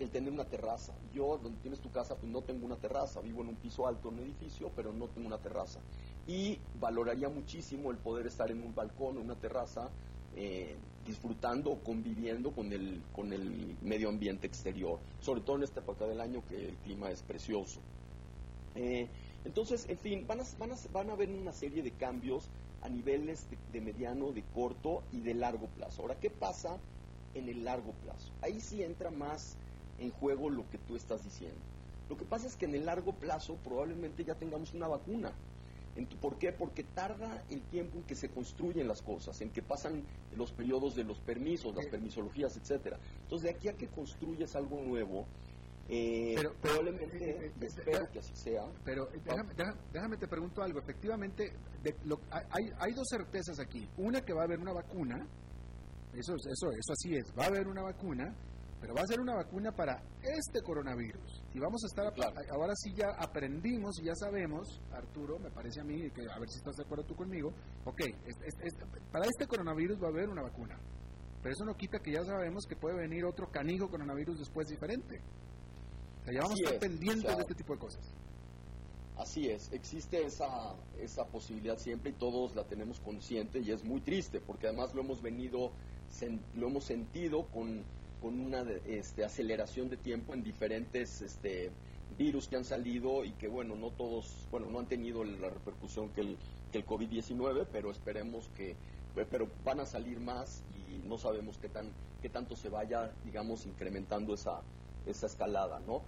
[0.00, 0.92] el tener una terraza.
[1.14, 4.08] Yo, donde tienes tu casa, pues no tengo una terraza, vivo en un piso alto,
[4.08, 5.78] en un edificio, pero no tengo una terraza.
[6.26, 9.88] Y valoraría muchísimo el poder estar en un balcón, en una terraza,
[10.34, 10.74] eh,
[11.06, 16.06] disfrutando o conviviendo con el, con el medio ambiente exterior, sobre todo en esta época
[16.06, 17.80] del año que el clima es precioso.
[18.74, 19.08] Eh,
[19.44, 22.48] entonces, en fin, van a, van, a, van a haber una serie de cambios
[22.82, 26.02] a niveles de, mediano, de corto y de largo plazo.
[26.02, 26.78] Ahora, ¿qué pasa
[27.34, 28.30] en el largo plazo?
[28.40, 29.56] Ahí sí entra más
[29.98, 31.58] en juego lo que tú estás diciendo.
[32.08, 35.32] Lo que pasa es que en el largo plazo probablemente ya tengamos una vacuna.
[36.20, 36.52] ¿Por qué?
[36.52, 40.02] Porque tarda el tiempo en que se construyen las cosas, en que pasan
[40.36, 42.98] los periodos de los permisos, las permisologías, etcétera.
[43.24, 45.26] Entonces, de aquí a que construyes algo nuevo,
[45.88, 48.62] eh, pero, probablemente eh, eh, espero que así sea.
[48.84, 49.54] Pero déjame,
[49.92, 50.78] déjame, te pregunto algo.
[50.80, 51.52] Efectivamente,
[52.30, 53.88] hay, hay dos certezas aquí.
[53.96, 55.26] Una que va a haber una vacuna,
[56.14, 58.34] eso, eso, eso así es, va a haber una vacuna,
[58.80, 61.42] pero va a ser una vacuna para este coronavirus.
[61.54, 62.12] Y vamos a estar,
[62.50, 66.48] ahora sí ya aprendimos y ya sabemos, Arturo, me parece a mí, que a ver
[66.48, 67.52] si estás de acuerdo tú conmigo,
[67.84, 68.00] ok,
[69.12, 70.78] para este coronavirus va a haber una vacuna.
[71.42, 75.20] Pero eso no quita que ya sabemos que puede venir otro canijo coronavirus después diferente.
[76.22, 78.00] O sea, ya vamos a estar pendientes de este tipo de cosas.
[79.16, 84.00] Así es, existe esa, esa posibilidad siempre y todos la tenemos consciente y es muy
[84.00, 85.70] triste porque además lo hemos venido,
[86.56, 87.82] lo hemos sentido con,
[88.22, 91.70] con una este, aceleración de tiempo en diferentes este,
[92.18, 96.08] virus que han salido y que bueno, no todos, bueno, no han tenido la repercusión
[96.10, 96.36] que el,
[96.70, 98.76] que el COVID-19, pero esperemos que,
[99.30, 101.90] pero van a salir más y no sabemos qué, tan,
[102.22, 104.62] qué tanto se vaya, digamos, incrementando esa,
[105.06, 106.02] esa escalada, ¿no?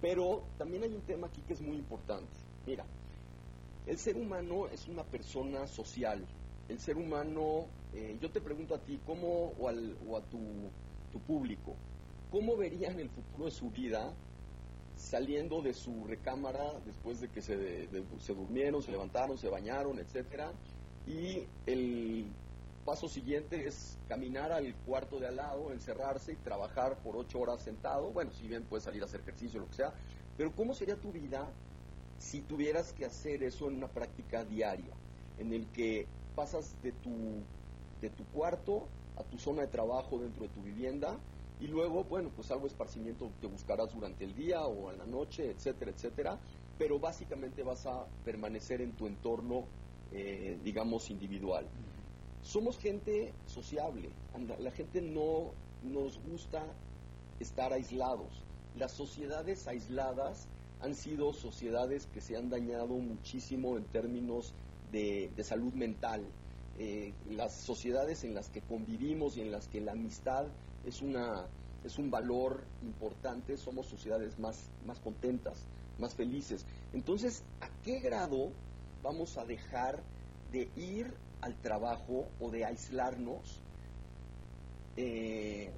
[0.00, 2.30] Pero también hay un tema aquí que es muy importante.
[2.66, 2.84] Mira,
[3.86, 6.24] el ser humano es una persona social.
[6.68, 10.38] El ser humano eh, yo te pregunto a ti, ¿cómo, o, a tu,
[11.12, 11.74] tu público,
[12.30, 14.12] ¿cómo verían el futuro de su vida
[14.96, 17.88] saliendo de su recámara después de que se,
[18.20, 20.52] se durmieron, se levantaron, se bañaron, etcétera?
[21.06, 22.26] Y el
[22.90, 27.62] paso siguiente es caminar al cuarto de al lado, encerrarse y trabajar por ocho horas
[27.62, 28.10] sentado.
[28.10, 29.94] Bueno, si bien puedes salir a hacer ejercicio, lo que sea,
[30.36, 31.46] pero ¿cómo sería tu vida
[32.18, 34.92] si tuvieras que hacer eso en una práctica diaria,
[35.38, 37.44] en el que pasas de tu,
[38.00, 41.16] de tu cuarto a tu zona de trabajo dentro de tu vivienda
[41.60, 45.06] y luego, bueno, pues algo de esparcimiento te buscarás durante el día o en la
[45.06, 46.40] noche, etcétera, etcétera,
[46.76, 49.62] pero básicamente vas a permanecer en tu entorno,
[50.10, 51.68] eh, digamos, individual.
[52.42, 54.10] Somos gente sociable,
[54.58, 56.64] la gente no nos gusta
[57.38, 58.42] estar aislados.
[58.76, 60.46] Las sociedades aisladas
[60.80, 64.54] han sido sociedades que se han dañado muchísimo en términos
[64.92, 66.24] de, salud mental.
[66.78, 70.46] Eh, las sociedades en las que convivimos y en las que la amistad
[70.86, 71.46] es, una,
[71.84, 75.66] es un valor importante, somos sociedades más, más contentas,
[75.98, 76.64] más felices.
[76.94, 78.50] Entonces, ¿a qué grado
[79.02, 80.02] vamos a dejar
[80.52, 83.60] de ir al trabajo o de aislarnos,
[84.96, 85.70] eh,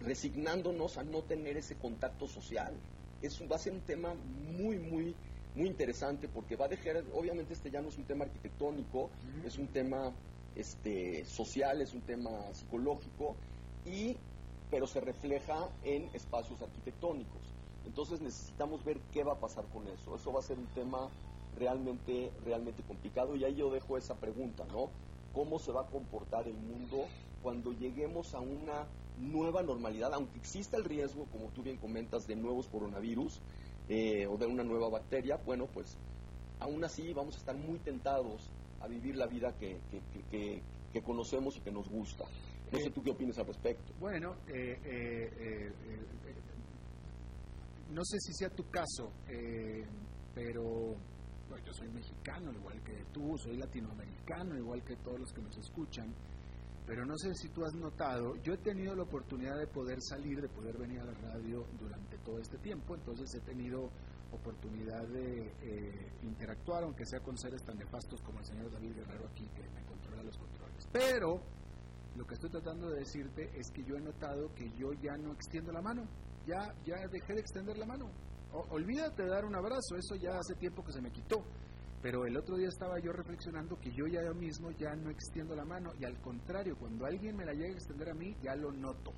[0.00, 2.74] resignándonos a no tener ese contacto social?
[3.22, 4.14] Es, va a ser un tema
[4.58, 5.14] muy, muy,
[5.54, 9.10] muy interesante porque va a dejar, obviamente este ya no es un tema arquitectónico,
[9.44, 10.12] es un tema
[10.56, 13.36] este, social, es un tema psicológico
[13.84, 14.16] y
[14.70, 17.42] pero se refleja en espacios arquitectónicos.
[17.84, 20.14] Entonces necesitamos ver qué va a pasar con eso.
[20.14, 21.08] Eso va a ser un tema
[21.58, 24.90] realmente, realmente complicado y ahí yo dejo esa pregunta, ¿no?
[25.32, 27.06] ¿Cómo se va a comportar el mundo
[27.42, 28.86] cuando lleguemos a una
[29.18, 33.40] nueva normalidad, aunque exista el riesgo, como tú bien comentas, de nuevos coronavirus
[33.88, 35.96] eh, o de una nueva bacteria, bueno, pues
[36.58, 38.50] aún así vamos a estar muy tentados
[38.80, 39.78] a vivir la vida que,
[40.30, 40.62] que,
[40.92, 42.24] que conocemos y que nos gusta.
[42.72, 43.92] No sé tú qué opinas al respecto.
[43.98, 45.72] Bueno, eh, eh, eh,
[47.92, 49.10] no sé si sea tu caso,
[50.34, 50.94] pero
[51.72, 56.14] soy mexicano igual que tú, soy latinoamericano igual que todos los que nos escuchan,
[56.86, 60.40] pero no sé si tú has notado, yo he tenido la oportunidad de poder salir,
[60.40, 63.90] de poder venir a la radio durante todo este tiempo, entonces he tenido
[64.32, 65.52] oportunidad de
[66.22, 69.84] interactuar, aunque sea con seres tan nefastos como el señor David Guerrero aquí, que me
[69.84, 70.88] controla los controles.
[70.92, 71.40] Pero
[72.16, 75.32] lo que estoy tratando de decirte es que yo he notado que yo ya no
[75.32, 76.04] extiendo la mano,
[76.46, 78.10] ya, ya dejé de extender la mano.
[78.52, 81.44] Olvídate de dar un abrazo, eso ya hace tiempo que se me quitó.
[82.02, 85.64] Pero el otro día estaba yo reflexionando que yo ya mismo ya no extiendo la
[85.64, 88.72] mano y al contrario, cuando alguien me la llega a extender a mí, ya lo
[88.72, 89.12] noto.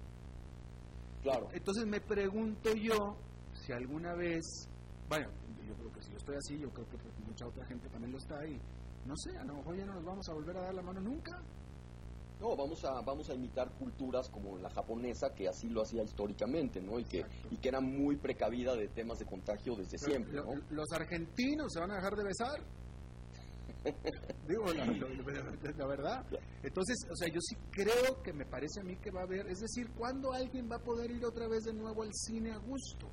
[1.22, 1.48] Claro.
[1.52, 3.16] Entonces me pregunto yo
[3.52, 4.68] si alguna vez,
[5.08, 5.28] bueno,
[5.64, 8.18] yo creo que si yo estoy así, yo creo que mucha otra gente también lo
[8.18, 8.60] está ahí.
[9.06, 11.00] No sé, a lo mejor ya no nos vamos a volver a dar la mano
[11.00, 11.40] nunca.
[12.42, 16.80] No, vamos a, vamos a imitar culturas como la japonesa, que así lo hacía históricamente,
[16.80, 16.98] ¿no?
[16.98, 20.54] Y que, y que era muy precavida de temas de contagio desde siempre, ¿no?
[20.70, 22.60] ¿Los argentinos se van a dejar de besar?
[24.48, 26.26] Digo, la, verdad.
[26.64, 29.46] Entonces, o sea, yo sí creo que me parece a mí que va a haber,
[29.46, 32.58] es decir, ¿cuándo alguien va a poder ir otra vez de nuevo al cine a
[32.58, 33.08] gusto?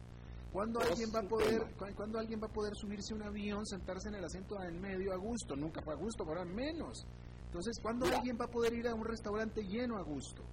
[0.51, 1.61] ¿Cuándo alguien va a poder,
[1.95, 5.13] cuando alguien va a poder subirse a un avión, sentarse en el asiento en medio
[5.13, 5.55] a gusto?
[5.55, 7.05] Nunca fue a gusto, ahora menos.
[7.49, 10.43] Entonces, ¿cuándo alguien va a poder ir a un restaurante lleno a gusto?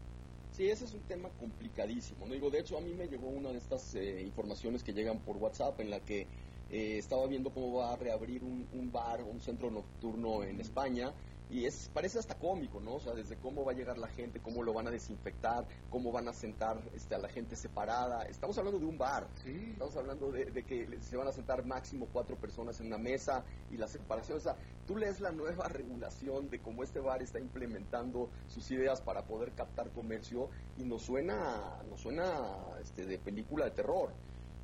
[0.52, 2.24] Sí, ese es un tema complicadísimo.
[2.26, 2.32] ¿no?
[2.32, 5.36] Digo, de hecho, a mí me llegó una de estas eh, informaciones que llegan por
[5.36, 6.22] WhatsApp en la que
[6.70, 11.12] eh, estaba viendo cómo va a reabrir un, un bar, un centro nocturno en España
[11.48, 12.94] y es parece hasta cómico, ¿no?
[12.94, 16.10] O sea, desde cómo va a llegar la gente, cómo lo van a desinfectar, cómo
[16.10, 18.24] van a sentar este, a la gente separada.
[18.24, 22.36] Estamos hablando de un bar, estamos hablando de, que se van a sentar máximo cuatro
[22.36, 24.38] personas en una mesa y la separación.
[24.38, 29.00] O sea, tú lees la nueva regulación de cómo este bar está implementando sus ideas
[29.00, 34.10] para poder captar comercio y nos suena, nos suena este, de película de terror.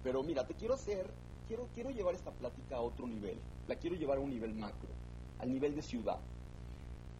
[0.02, 1.06] Pero mira, te quiero hacer,
[1.46, 4.88] quiero, quiero llevar esta plática a otro nivel, la quiero llevar a un nivel macro,
[5.38, 6.18] al nivel de ciudad.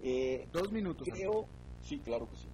[0.03, 1.09] Eh, Dos minutos.
[1.09, 1.47] Creo,
[1.83, 2.49] sí, claro que sí.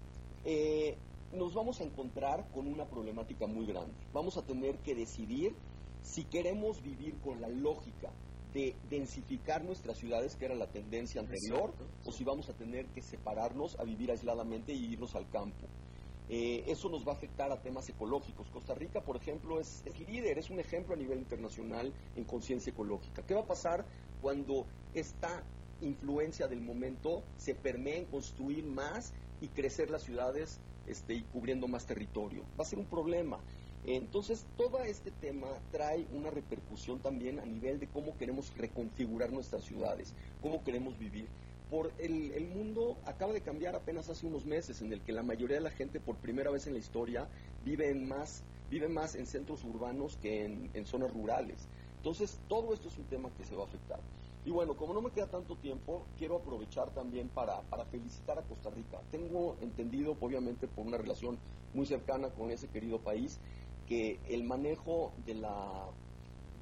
[0.45, 0.97] Eh,
[1.33, 3.95] nos vamos a encontrar con una problemática muy grande.
[4.13, 5.55] Vamos a tener que decidir
[6.03, 8.11] si queremos vivir con la lógica
[8.55, 11.75] de densificar nuestras ciudades, que era la tendencia anterior,
[12.05, 15.67] o si vamos a tener que separarnos a vivir aisladamente y irnos al campo.
[16.31, 18.49] Eh, eso nos va a afectar a temas ecológicos.
[18.51, 22.71] Costa Rica, por ejemplo, es, es líder, es un ejemplo a nivel internacional en conciencia
[22.71, 23.23] ecológica.
[23.23, 23.87] ¿Qué va a pasar
[24.21, 25.43] cuando esta
[25.81, 31.69] influencia del momento se permea en construir más y crecer las ciudades este, y cubriendo
[31.69, 32.43] más territorio.
[32.59, 33.39] Va a ser un problema.
[33.87, 39.65] Entonces, todo este tema trae una repercusión también a nivel de cómo queremos reconfigurar nuestras
[39.65, 41.27] ciudades, cómo queremos vivir.
[41.71, 45.23] por el, el, mundo acaba de cambiar apenas hace unos meses, en el que la
[45.23, 47.29] mayoría de la gente por primera vez en la historia
[47.65, 51.69] vive en más, vive más en centros urbanos que en, en zonas rurales.
[51.99, 54.01] Entonces, todo esto es un tema que se va a afectar.
[54.49, 58.43] Y bueno, como no me queda tanto tiempo, quiero aprovechar también para, para felicitar a
[58.45, 58.99] Costa Rica.
[59.11, 61.37] Tengo entendido, obviamente, por una relación
[61.75, 63.39] muy cercana con ese querido país,
[63.87, 65.91] que el manejo de la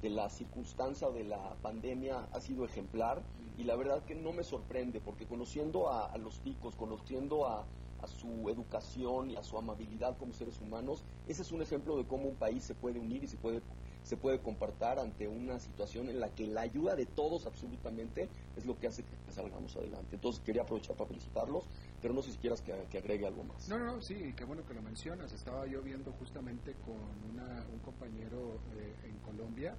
[0.01, 3.23] de la circunstancia de la pandemia ha sido ejemplar
[3.57, 7.65] y la verdad que no me sorprende porque conociendo a, los ticos, conociendo a,
[8.05, 12.27] su educación y a su amabilidad como seres humanos, ese es un ejemplo de cómo
[12.27, 13.61] un país se puede unir y se puede,
[14.07, 18.65] se puede compartir ante una situación en la que la ayuda de todos absolutamente es
[18.65, 20.15] lo que hace que salgamos adelante.
[20.15, 21.65] Entonces quería aprovechar para felicitarlos,
[22.01, 23.67] pero no sé si quieras que, agregue algo más.
[23.67, 25.33] No, no, sí, qué bueno que lo mencionas.
[25.33, 29.75] Estaba yo viendo justamente con un compañero eh, en Colombia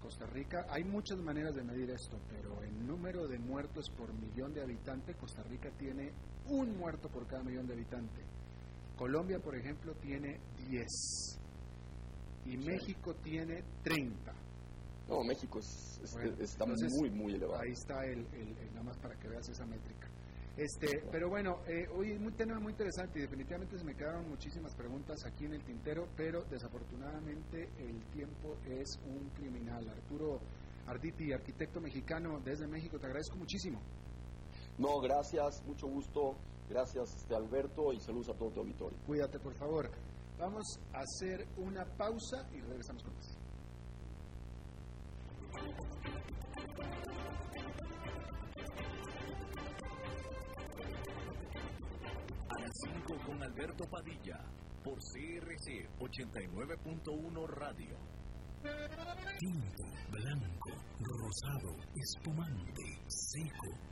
[0.00, 4.52] Costa Rica, hay muchas maneras de medir esto, pero en número de muertos por millón
[4.52, 6.10] de habitantes, Costa Rica tiene
[6.48, 8.24] un muerto por cada millón de habitantes.
[8.96, 11.41] Colombia, por ejemplo, tiene 10
[12.46, 14.32] y México tiene 30.
[15.08, 17.60] No, México está muy, muy elevado.
[17.60, 18.26] Ahí está el,
[18.70, 20.08] nada más para que veas esa métrica.
[20.56, 24.74] Este, pero bueno, eh, hoy un tema muy interesante y definitivamente se me quedaron muchísimas
[24.74, 29.88] preguntas aquí en el tintero, pero desafortunadamente el tiempo es un criminal.
[29.88, 30.40] Arturo
[30.86, 33.80] Arditi, arquitecto mexicano desde México, te agradezco muchísimo.
[34.78, 36.36] No, gracias, mucho gusto.
[36.68, 38.98] Gracias, este Alberto, y saludos a todo tu auditorio.
[39.06, 39.90] Cuídate, por favor.
[40.42, 43.38] Vamos a hacer una pausa y regresamos con más.
[53.24, 54.40] con Alberto Padilla
[54.82, 57.96] por CRC 89.1 Radio.
[59.38, 63.91] Tinto, blanco, rosado, espumante, seco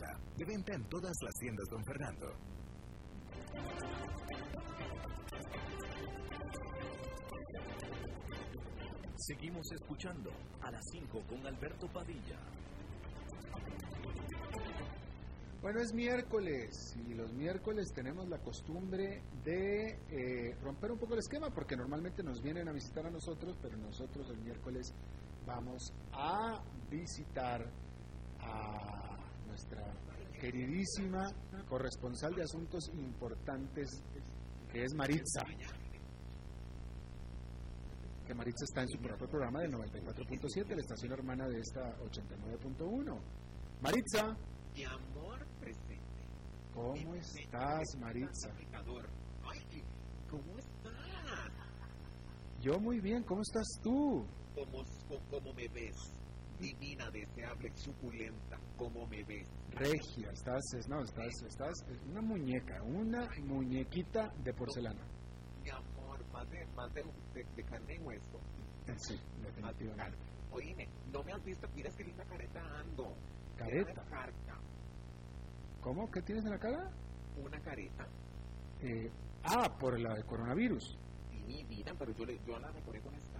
[0.37, 2.33] De venta en todas las tiendas Don Fernando.
[9.15, 10.31] Seguimos escuchando
[10.61, 12.39] a las 5 con Alberto Padilla.
[15.61, 21.19] Bueno, es miércoles y los miércoles tenemos la costumbre de eh, romper un poco el
[21.19, 24.91] esquema porque normalmente nos vienen a visitar a nosotros, pero nosotros el miércoles
[25.45, 27.69] vamos a visitar
[28.39, 29.10] a
[29.51, 29.83] nuestra
[30.39, 31.29] queridísima
[31.67, 34.01] corresponsal de asuntos importantes,
[34.71, 35.43] que es Maritza.
[38.25, 43.19] Que Maritza está en su propio programa del 94.7, la estación hermana de esta 89.1.
[43.81, 44.37] Maritza.
[44.73, 45.99] Mi amor presente.
[46.73, 48.49] ¿Cómo estás, Maritza?
[50.29, 50.93] ¿Cómo estás?
[52.61, 54.25] Yo muy bien, ¿cómo estás tú?
[54.55, 54.85] ¿Cómo,
[55.29, 55.97] cómo me ves?
[56.61, 59.47] Divina, deseable, suculenta, como me ves.
[59.71, 61.73] Regia, estás, no, estás, estás,
[62.09, 65.01] una muñeca, una muñequita de porcelana.
[65.63, 67.03] Mi amor, más de, más de,
[67.33, 68.39] de, carne y hueso.
[68.97, 70.17] Sí, definitivamente.
[70.51, 73.15] Oíme, no me has visto, mira que linda careta ando.
[73.57, 74.03] ¿Careta?
[75.81, 76.11] ¿Cómo?
[76.11, 76.91] ¿Qué tienes en la cara?
[77.43, 78.07] Una careta.
[78.81, 79.09] Eh,
[79.43, 80.97] ah, por la de coronavirus.
[81.47, 83.39] Sí, vida, pero yo, le, yo la decoré con esta.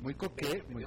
[0.00, 0.84] Muy coquete, muy,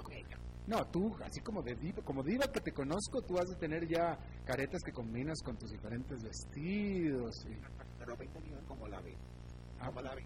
[0.71, 3.87] no, tú, así como de diva, como diva que te conozco, tú has de tener
[3.87, 7.35] ya caretas que combinas con tus diferentes vestidos.
[7.45, 7.57] Y...
[7.99, 8.15] Pero
[8.67, 9.15] como la ve.
[9.79, 10.23] Ah, como la ve.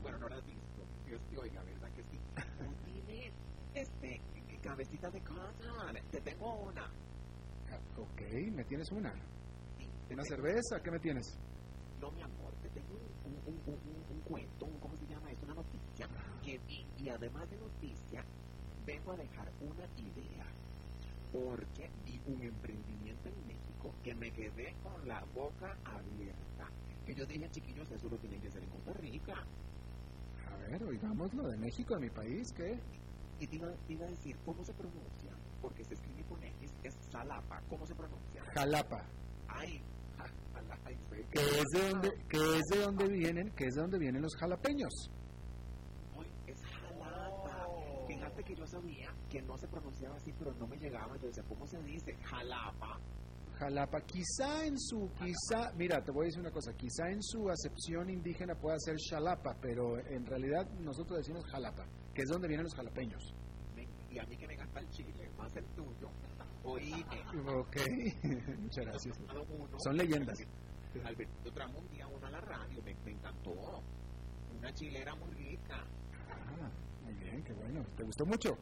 [0.00, 0.60] Bueno, no la has visto.
[1.06, 2.18] Dios te oiga, ¿verdad que sí?
[3.74, 4.20] Este,
[4.62, 6.86] cabecita de casa, te tengo una.
[7.96, 8.20] Ok,
[8.52, 9.12] ¿me tienes una?
[9.78, 10.82] Sí, te ¿Una tengo- cerveza?
[10.82, 11.38] ¿Qué me tienes?
[12.00, 15.30] No, mi amor, te tengo un, un, un, un- un cuento, ¿cómo se llama?
[15.30, 16.08] Es una noticia
[16.42, 18.24] que vi y además de noticia,
[18.84, 20.46] vengo a dejar una idea.
[21.32, 26.68] Porque vi un emprendimiento en México que me quedé con la boca abierta.
[27.06, 29.34] Que yo dije, chiquillos, eso lo tienen que hacer en Costa Rica.
[30.50, 32.78] A ver, oigámoslo, de México, de mi país, ¿qué?
[33.38, 35.32] Y te iba, te iba a decir, ¿cómo se pronuncia?
[35.62, 37.62] Porque se escribe con X, es Salapa.
[37.68, 38.42] ¿Cómo se pronuncia?
[38.54, 39.06] Jalapa,
[39.48, 39.82] Ay,
[41.30, 44.34] que es de donde, que es de donde vienen, que es de donde vienen los
[44.36, 44.92] jalapeños.
[46.18, 47.66] Ay, es jalapa.
[48.08, 51.16] Fíjate que yo sabía que no se pronunciaba así, pero no me llegaba.
[51.18, 52.14] Yo decía, ¿cómo se dice?
[52.24, 52.98] Jalapa.
[53.58, 57.48] Jalapa, quizá en su, quizá, mira, te voy a decir una cosa, quizá en su
[57.50, 61.84] acepción indígena pueda ser Xalapa, pero en realidad nosotros decimos Jalapa,
[62.14, 63.22] que es donde vienen los jalapeños.
[64.10, 66.08] Y a mí que me encanta el chile, más el tuyo.
[66.64, 67.04] Oíme.
[67.54, 67.76] Ok,
[68.60, 69.18] muchas gracias.
[69.84, 70.38] Son leyendas.
[71.04, 73.52] Alberto trajo un día uno a la radio, me, me encantó.
[74.58, 75.84] Una chilera muy rica.
[76.28, 76.70] Ah,
[77.10, 77.84] muy bien, qué bueno.
[77.96, 78.56] ¿Te gustó mucho?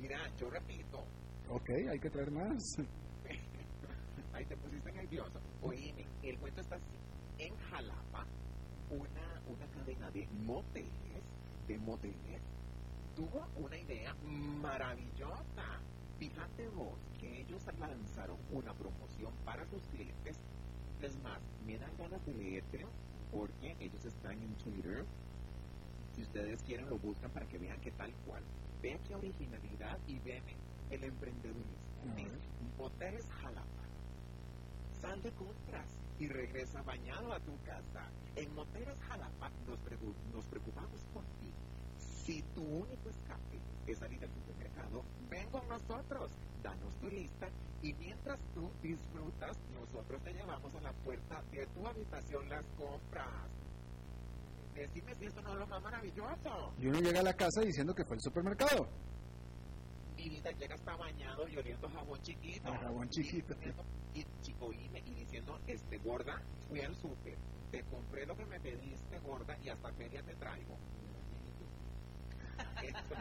[0.00, 1.04] Mira, yo repito,
[1.50, 2.76] Ok, hay que traer más.
[4.34, 5.40] Ahí te pusiste nervioso.
[5.62, 6.84] Oíme, el cuento está así.
[7.38, 8.26] En Jalapa,
[8.90, 11.22] una, una cadena de moteles,
[11.66, 12.42] de moteles,
[13.16, 14.14] tuvo una idea
[14.60, 15.80] maravillosa.
[16.18, 20.38] Fíjate vos que ellos lanzaron una promoción para sus clientes.
[21.00, 22.88] Es más, me dan ganas de leértelo
[23.32, 25.06] porque ellos están en Twitter.
[26.18, 28.42] Si ustedes quieren, lo buscan para que vean que tal cual.
[28.82, 30.42] Vean qué originalidad y vean
[30.90, 31.78] el emprendedurismo.
[32.16, 32.40] Dice,
[32.76, 33.84] Moteles Jalapa.
[35.00, 35.86] Sal de compras
[36.18, 38.10] y regresa bañado a tu casa.
[38.34, 39.78] En Moteles Jalapa nos,
[40.34, 41.52] nos preocupamos por ti.
[41.98, 46.32] Si tu único escape es salir al supermercado, ven con nosotros,
[46.64, 47.48] danos tu lista
[47.80, 53.67] y mientras tú disfrutas, nosotros te llevamos a la puerta de tu habitación las compras.
[54.78, 56.72] Decime si esto no es lo más maravilloso.
[56.78, 58.88] Y uno llega a la casa diciendo que fue al supermercado.
[60.16, 62.72] Mi vida llega hasta bañado y oliendo jabón chiquito.
[62.72, 63.54] Jabón chiquito.
[64.14, 67.36] Y, y chico, y, me- y diciendo, este, gorda, fui al súper,
[67.70, 70.76] te compré lo que me pediste, gorda, y hasta feria te traigo.
[72.82, 73.14] Eso,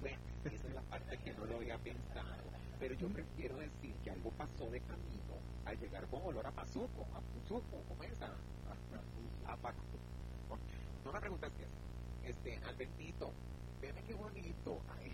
[0.00, 2.42] bueno, esa es la parte que no lo había pensado.
[2.78, 5.34] Pero yo prefiero decir que algo pasó de camino
[5.64, 8.20] al llegar con olor a pazuco, a puzuco, ¿cómo es?
[8.22, 9.74] A, a, a pa-
[11.04, 11.64] No me preguntas qué
[12.27, 12.27] es.
[12.44, 13.32] Este, Albertito,
[13.80, 14.78] veme qué bonito.
[14.88, 15.12] Ay,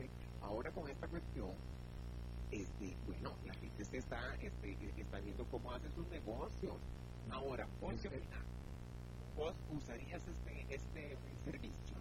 [0.42, 1.50] ahora con esta cuestión,
[2.50, 6.76] este, bueno, la gente se está, este, está viendo cómo hace sus negocios.
[7.30, 8.22] Ahora, ¿vos qué?
[9.36, 11.96] ¿Vos usarías este, este servicio?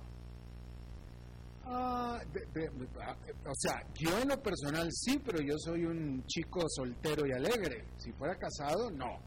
[1.66, 3.16] Ah, de- de- ah,
[3.48, 7.86] o sea, yo en lo personal sí, pero yo soy un chico soltero y alegre.
[7.98, 9.18] Si fuera casado, no.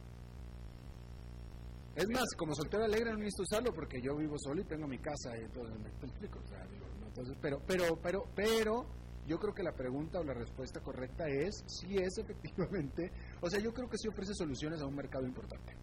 [1.97, 4.99] Es más, como soltero alegre no necesito usarlo porque yo vivo solo y tengo mi
[4.99, 6.39] casa y entonces me explico.
[6.39, 8.87] O sea, digo, no, entonces, pero, pero, pero, pero,
[9.27, 13.61] yo creo que la pregunta o la respuesta correcta es si es efectivamente, o sea,
[13.61, 15.75] yo creo que sí ofrece soluciones a un mercado importante.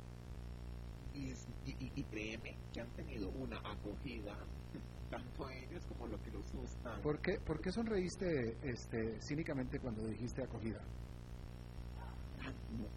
[1.16, 1.32] Y,
[1.66, 4.38] y, y- y créeme que han tenido una acogida,
[5.10, 7.02] tanto ellos como los que los usan.
[7.02, 10.82] ¿Por qué, por qué sonreíste este, cínicamente cuando dijiste acogida?
[12.78, 12.88] No,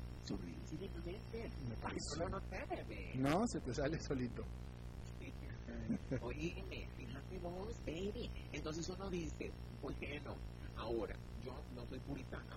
[3.18, 4.45] no se te sale solito.
[6.20, 8.31] Oíme, fíjate vos, baby.
[8.53, 9.51] Entonces uno dice,
[9.81, 10.37] bueno,
[10.77, 12.57] ahora, yo no soy puritana,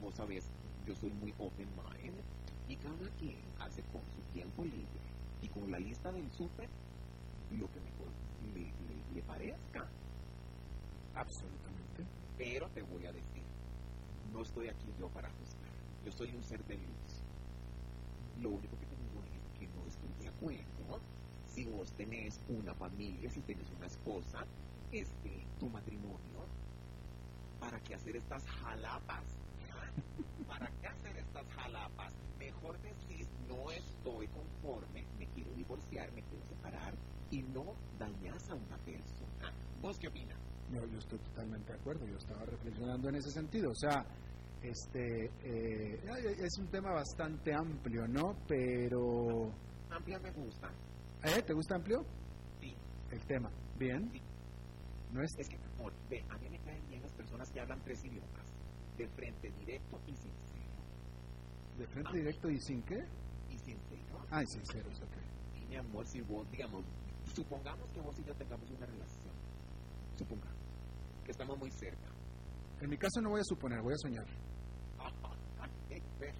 [0.00, 0.44] vos sabés,
[0.86, 2.20] yo soy muy open mind,
[2.68, 5.00] y cada quien hace con su tiempo libre
[5.42, 6.68] y con la lista del súper
[7.50, 8.08] lo que mejor
[8.54, 9.88] le, le- le parezca.
[11.14, 12.04] Absolutamente.
[12.36, 13.42] Pero te voy a decir,
[14.32, 15.55] no estoy aquí yo para juzgar,
[16.06, 17.22] yo soy un ser de luz.
[18.40, 21.00] Lo único que te digo es que no estoy de acuerdo.
[21.48, 24.46] Si vos tenés una familia, si tenés una esposa,
[24.92, 26.46] este, tu matrimonio,
[27.58, 29.24] ¿para qué hacer estas jalapas?
[30.46, 32.14] ¿Para qué hacer estas jalapas?
[32.38, 36.94] Mejor decís, no estoy conforme, me quiero divorciar, me quiero separar,
[37.32, 39.52] y no dañas a una persona.
[39.82, 40.38] ¿Vos qué opinas?
[40.70, 42.06] No, yo estoy totalmente de acuerdo.
[42.06, 43.70] Yo estaba reflexionando en ese sentido.
[43.70, 44.04] O sea,
[44.62, 46.00] este eh,
[46.38, 48.36] es un tema bastante amplio, ¿no?
[48.48, 49.52] Pero,
[49.90, 50.68] Amplia me gusta.
[51.24, 51.42] ¿eh?
[51.42, 52.04] ¿Te gusta amplio
[52.60, 52.74] Sí.
[53.10, 53.50] el tema?
[53.78, 54.10] Bien.
[54.12, 54.20] Sí.
[55.12, 57.80] No es Es que, amor, ve, a mí me caen bien las personas que hablan
[57.84, 58.46] tres idiomas.
[58.98, 60.72] De frente, directo y sincero.
[61.78, 62.98] de frente directo y sin qué.
[63.50, 64.24] Y sincero.
[64.30, 65.16] Ay, sinceros, ok.
[65.62, 66.84] Y mi amor, si vos, digamos,
[67.34, 69.34] Supongamos que vos y yo tengamos una relación.
[70.16, 70.56] Supongamos
[71.24, 72.08] que estamos muy cerca.
[72.80, 74.26] En mi caso no voy a suponer, voy a soñar.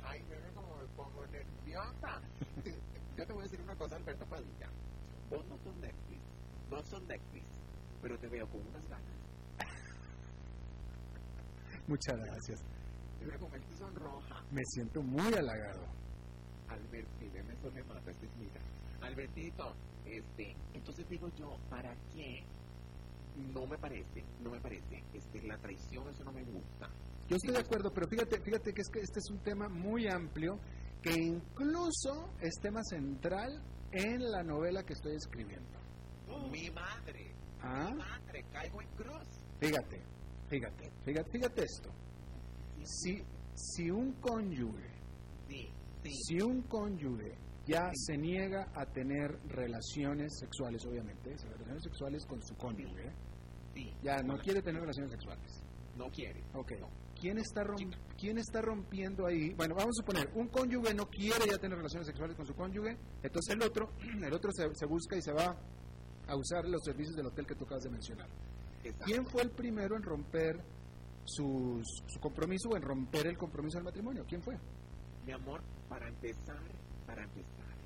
[0.04, 2.20] Ay, me veo como, como nerviosa.
[3.16, 4.68] Yo te voy a decir una cosa, Alberto Padilla.
[5.30, 6.22] Vos no sos Netflix,
[6.70, 7.44] no sos Netflix,
[8.02, 9.16] pero te veo con unas ganas.
[11.88, 12.62] Muchas gracias.
[13.18, 14.42] Te veo con el sonroja.
[14.50, 15.86] Me siento muy halagado.
[16.68, 18.61] Albertito, eso me mata, este mira.
[19.00, 22.44] Albertito, este, entonces digo yo, ¿para qué?
[23.52, 25.02] No me parece, no me parece.
[25.12, 26.88] Este, la traición, eso no me gusta.
[27.29, 30.07] Yo estoy de acuerdo, pero fíjate, fíjate que, es que este es un tema muy
[30.07, 30.59] amplio
[31.03, 33.62] que incluso es tema central
[33.93, 35.79] en la novela que estoy escribiendo.
[36.51, 37.91] mi madre, ¿Ah?
[37.91, 39.27] mi madre, caigo en cruz.
[39.61, 40.03] Fíjate,
[40.49, 41.91] fíjate, fíjate, fíjate esto.
[42.85, 43.22] Si,
[43.55, 44.91] si un cónyuge,
[45.49, 45.68] Sí,
[46.05, 46.11] sí.
[46.27, 52.55] si un cónyuge ya se niega a tener relaciones sexuales, obviamente, relaciones sexuales con su
[52.57, 53.11] cónyuge,
[53.74, 53.93] sí.
[54.03, 55.62] ya no quiere tener relaciones sexuales.
[55.97, 56.43] No quiere.
[56.55, 56.72] Ok.
[57.21, 57.64] ¿Quién está,
[58.19, 59.55] ¿Quién está rompiendo ahí?
[59.55, 62.97] Bueno, vamos a suponer, un cónyuge no quiere ya tener relaciones sexuales con su cónyuge,
[63.23, 63.91] entonces el otro,
[64.23, 65.57] el otro se, se busca y se va
[66.29, 68.29] a usar los servicios del hotel que tú acabas de mencionar.
[68.85, 69.05] Exacto.
[69.07, 70.61] ¿Quién fue el primero en romper
[71.25, 74.25] sus- su compromiso o en romper el compromiso del matrimonio?
[74.29, 74.57] ¿Quién fue?
[75.25, 76.61] Mi amor, para empezar,
[77.07, 77.77] para empezar,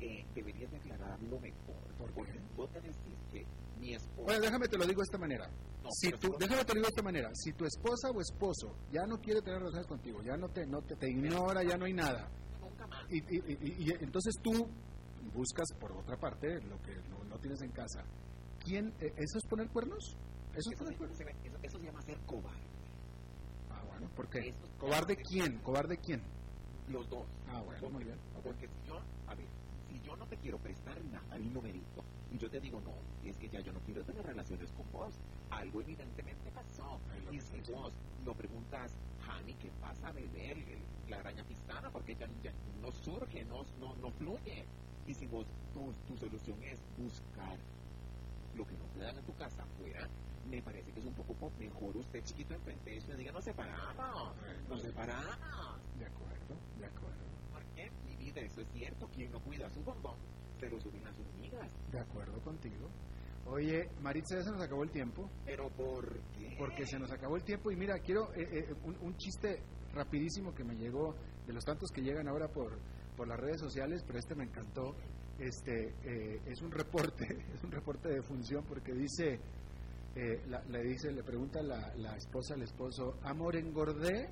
[0.00, 1.74] eh, deberías declarar lo mejor.
[1.98, 2.14] ¿Por qué?
[2.14, 3.46] Porque vos te decís que
[3.78, 4.22] mi esposa...
[4.22, 5.46] Bueno, déjame te lo digo de esta manera.
[5.82, 7.30] No, Si si- déjame te lo digo de esta manera.
[7.34, 10.80] Si tu esposa o esposo ya no quiere tener relaciones contigo, ya no te, no
[10.82, 12.28] te, te ignora, ya no hay nada,
[12.60, 13.04] Nunca más.
[13.10, 14.66] y, y- y- y entonces tú
[15.34, 18.02] buscas por otra parte lo que no, no tienes en casa.
[18.64, 18.88] ¿Quién?
[19.00, 20.16] eh, ¿Eso es poner cuernos?
[20.54, 21.18] ¿Eso es poner cuernos?
[21.18, 22.60] se- eso- eso se llama ser cobarde.
[23.70, 24.48] Ah, bueno, ¿por qué?
[24.48, 25.58] Eso ¿Cobarde quién?
[25.58, 26.22] ¿Cobarde quién?
[26.88, 27.26] Los dos.
[27.48, 28.18] Ah, bueno, Porque- muy bien.
[28.42, 28.96] Porque si yo,
[29.26, 29.46] a ver,
[29.88, 33.36] si yo no te quiero prestar nada, el numerito, y yo te digo, no, es
[33.38, 35.14] que ya yo no quiero tener relaciones con vos,
[35.50, 37.00] algo evidentemente pasó.
[37.24, 37.92] Lo Y que si vos
[38.24, 38.92] no preguntas,
[39.28, 40.52] Hani, ¿qué pasa, bebé?
[40.52, 44.66] El- el- La araña pistana, porque ya, ya no surge, no, no, no fluye.
[45.06, 47.58] Y si vos, tu, tu solución es buscar
[48.54, 50.08] lo que no te dan en tu casa afuera,
[50.44, 53.32] me parece que es un poco po- mejor usted chiquito enfrente de eso y diga,
[53.32, 53.96] nos separamos,
[54.68, 55.36] nos separamos.
[55.94, 57.24] De acuerdo, de acuerdo.
[57.50, 59.06] Porque mi vida, eso es cierto.
[59.08, 60.16] Quien no cuida su bombón,
[60.80, 61.70] suben a sus amigas.
[61.92, 62.88] De acuerdo contigo.
[63.46, 65.30] Oye, Maritza, ya se nos acabó el tiempo.
[65.44, 66.54] Pero ¿por qué?
[66.58, 69.62] Porque se nos acabó el tiempo y mira, quiero eh, eh, un, un chiste
[69.94, 71.14] rapidísimo que me llegó
[71.46, 72.76] de los tantos que llegan ahora por,
[73.16, 74.94] por las redes sociales, pero este me encantó.
[75.38, 79.38] Este eh, es un reporte, es un reporte de función porque dice,
[80.16, 84.28] eh, la- le dice, le pregunta la, la esposa al esposo, amor engordé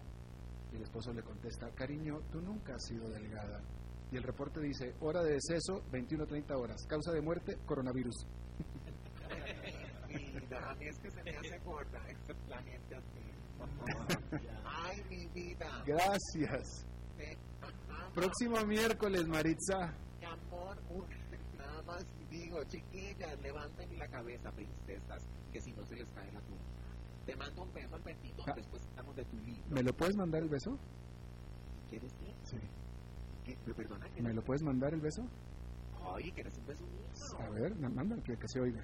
[0.72, 3.60] y el esposo le contesta, cariño, tú nunca has sido delgada.
[4.12, 8.14] Y el reporte dice, hora de deceso, 21.30 horas, causa de muerte, coronavirus.
[10.08, 12.00] Vida, a mí es que se me hace gorda
[12.48, 14.40] la gente así.
[14.64, 15.82] Ay, mi vida.
[15.86, 16.86] Gracias.
[17.18, 17.36] Eh,
[18.14, 19.92] Próximo miércoles, Maritza.
[20.20, 20.76] Mi amor,
[21.58, 26.40] nada más digo, chiquillas, levanten la cabeza, princesas, que si no se les cae la
[26.42, 26.62] tumba.
[27.26, 28.52] Te mando un beso, Albertito, Ah.
[28.54, 29.64] después estamos de tu libro.
[29.70, 30.78] ¿Me lo puedes mandar el beso?
[31.90, 32.12] ¿Quieres.
[33.44, 33.56] ¿Qué?
[34.22, 35.22] ¿Me lo puedes mandar el beso?
[36.14, 36.84] Ay, ¿quieres un beso?
[37.40, 38.82] A ver, mándalo que, que se oiga.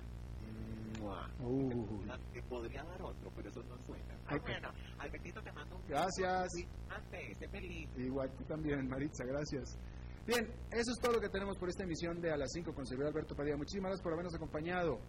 [1.42, 2.02] Uh,
[2.32, 4.14] Te podría dar otro, pero eso no suena.
[4.26, 4.42] Ay, Ok.
[4.42, 6.48] bueno, Albertito te mando un Gracias.
[6.90, 7.88] Antes, feliz.
[7.96, 9.78] igual tú también, Maritza, gracias.
[10.26, 12.86] Bien, eso es todo lo que tenemos por esta emisión de A las 5 con
[12.86, 13.56] servidor Alberto Padilla.
[13.56, 15.00] Muchísimas gracias por habernos acompañado.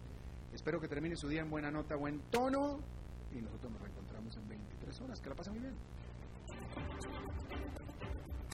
[0.54, 2.80] Espero que termine su día en buena nota, buen tono.
[3.30, 5.20] Y nosotros nos reencontramos en 23 horas.
[5.20, 5.74] Que la pasen muy bien.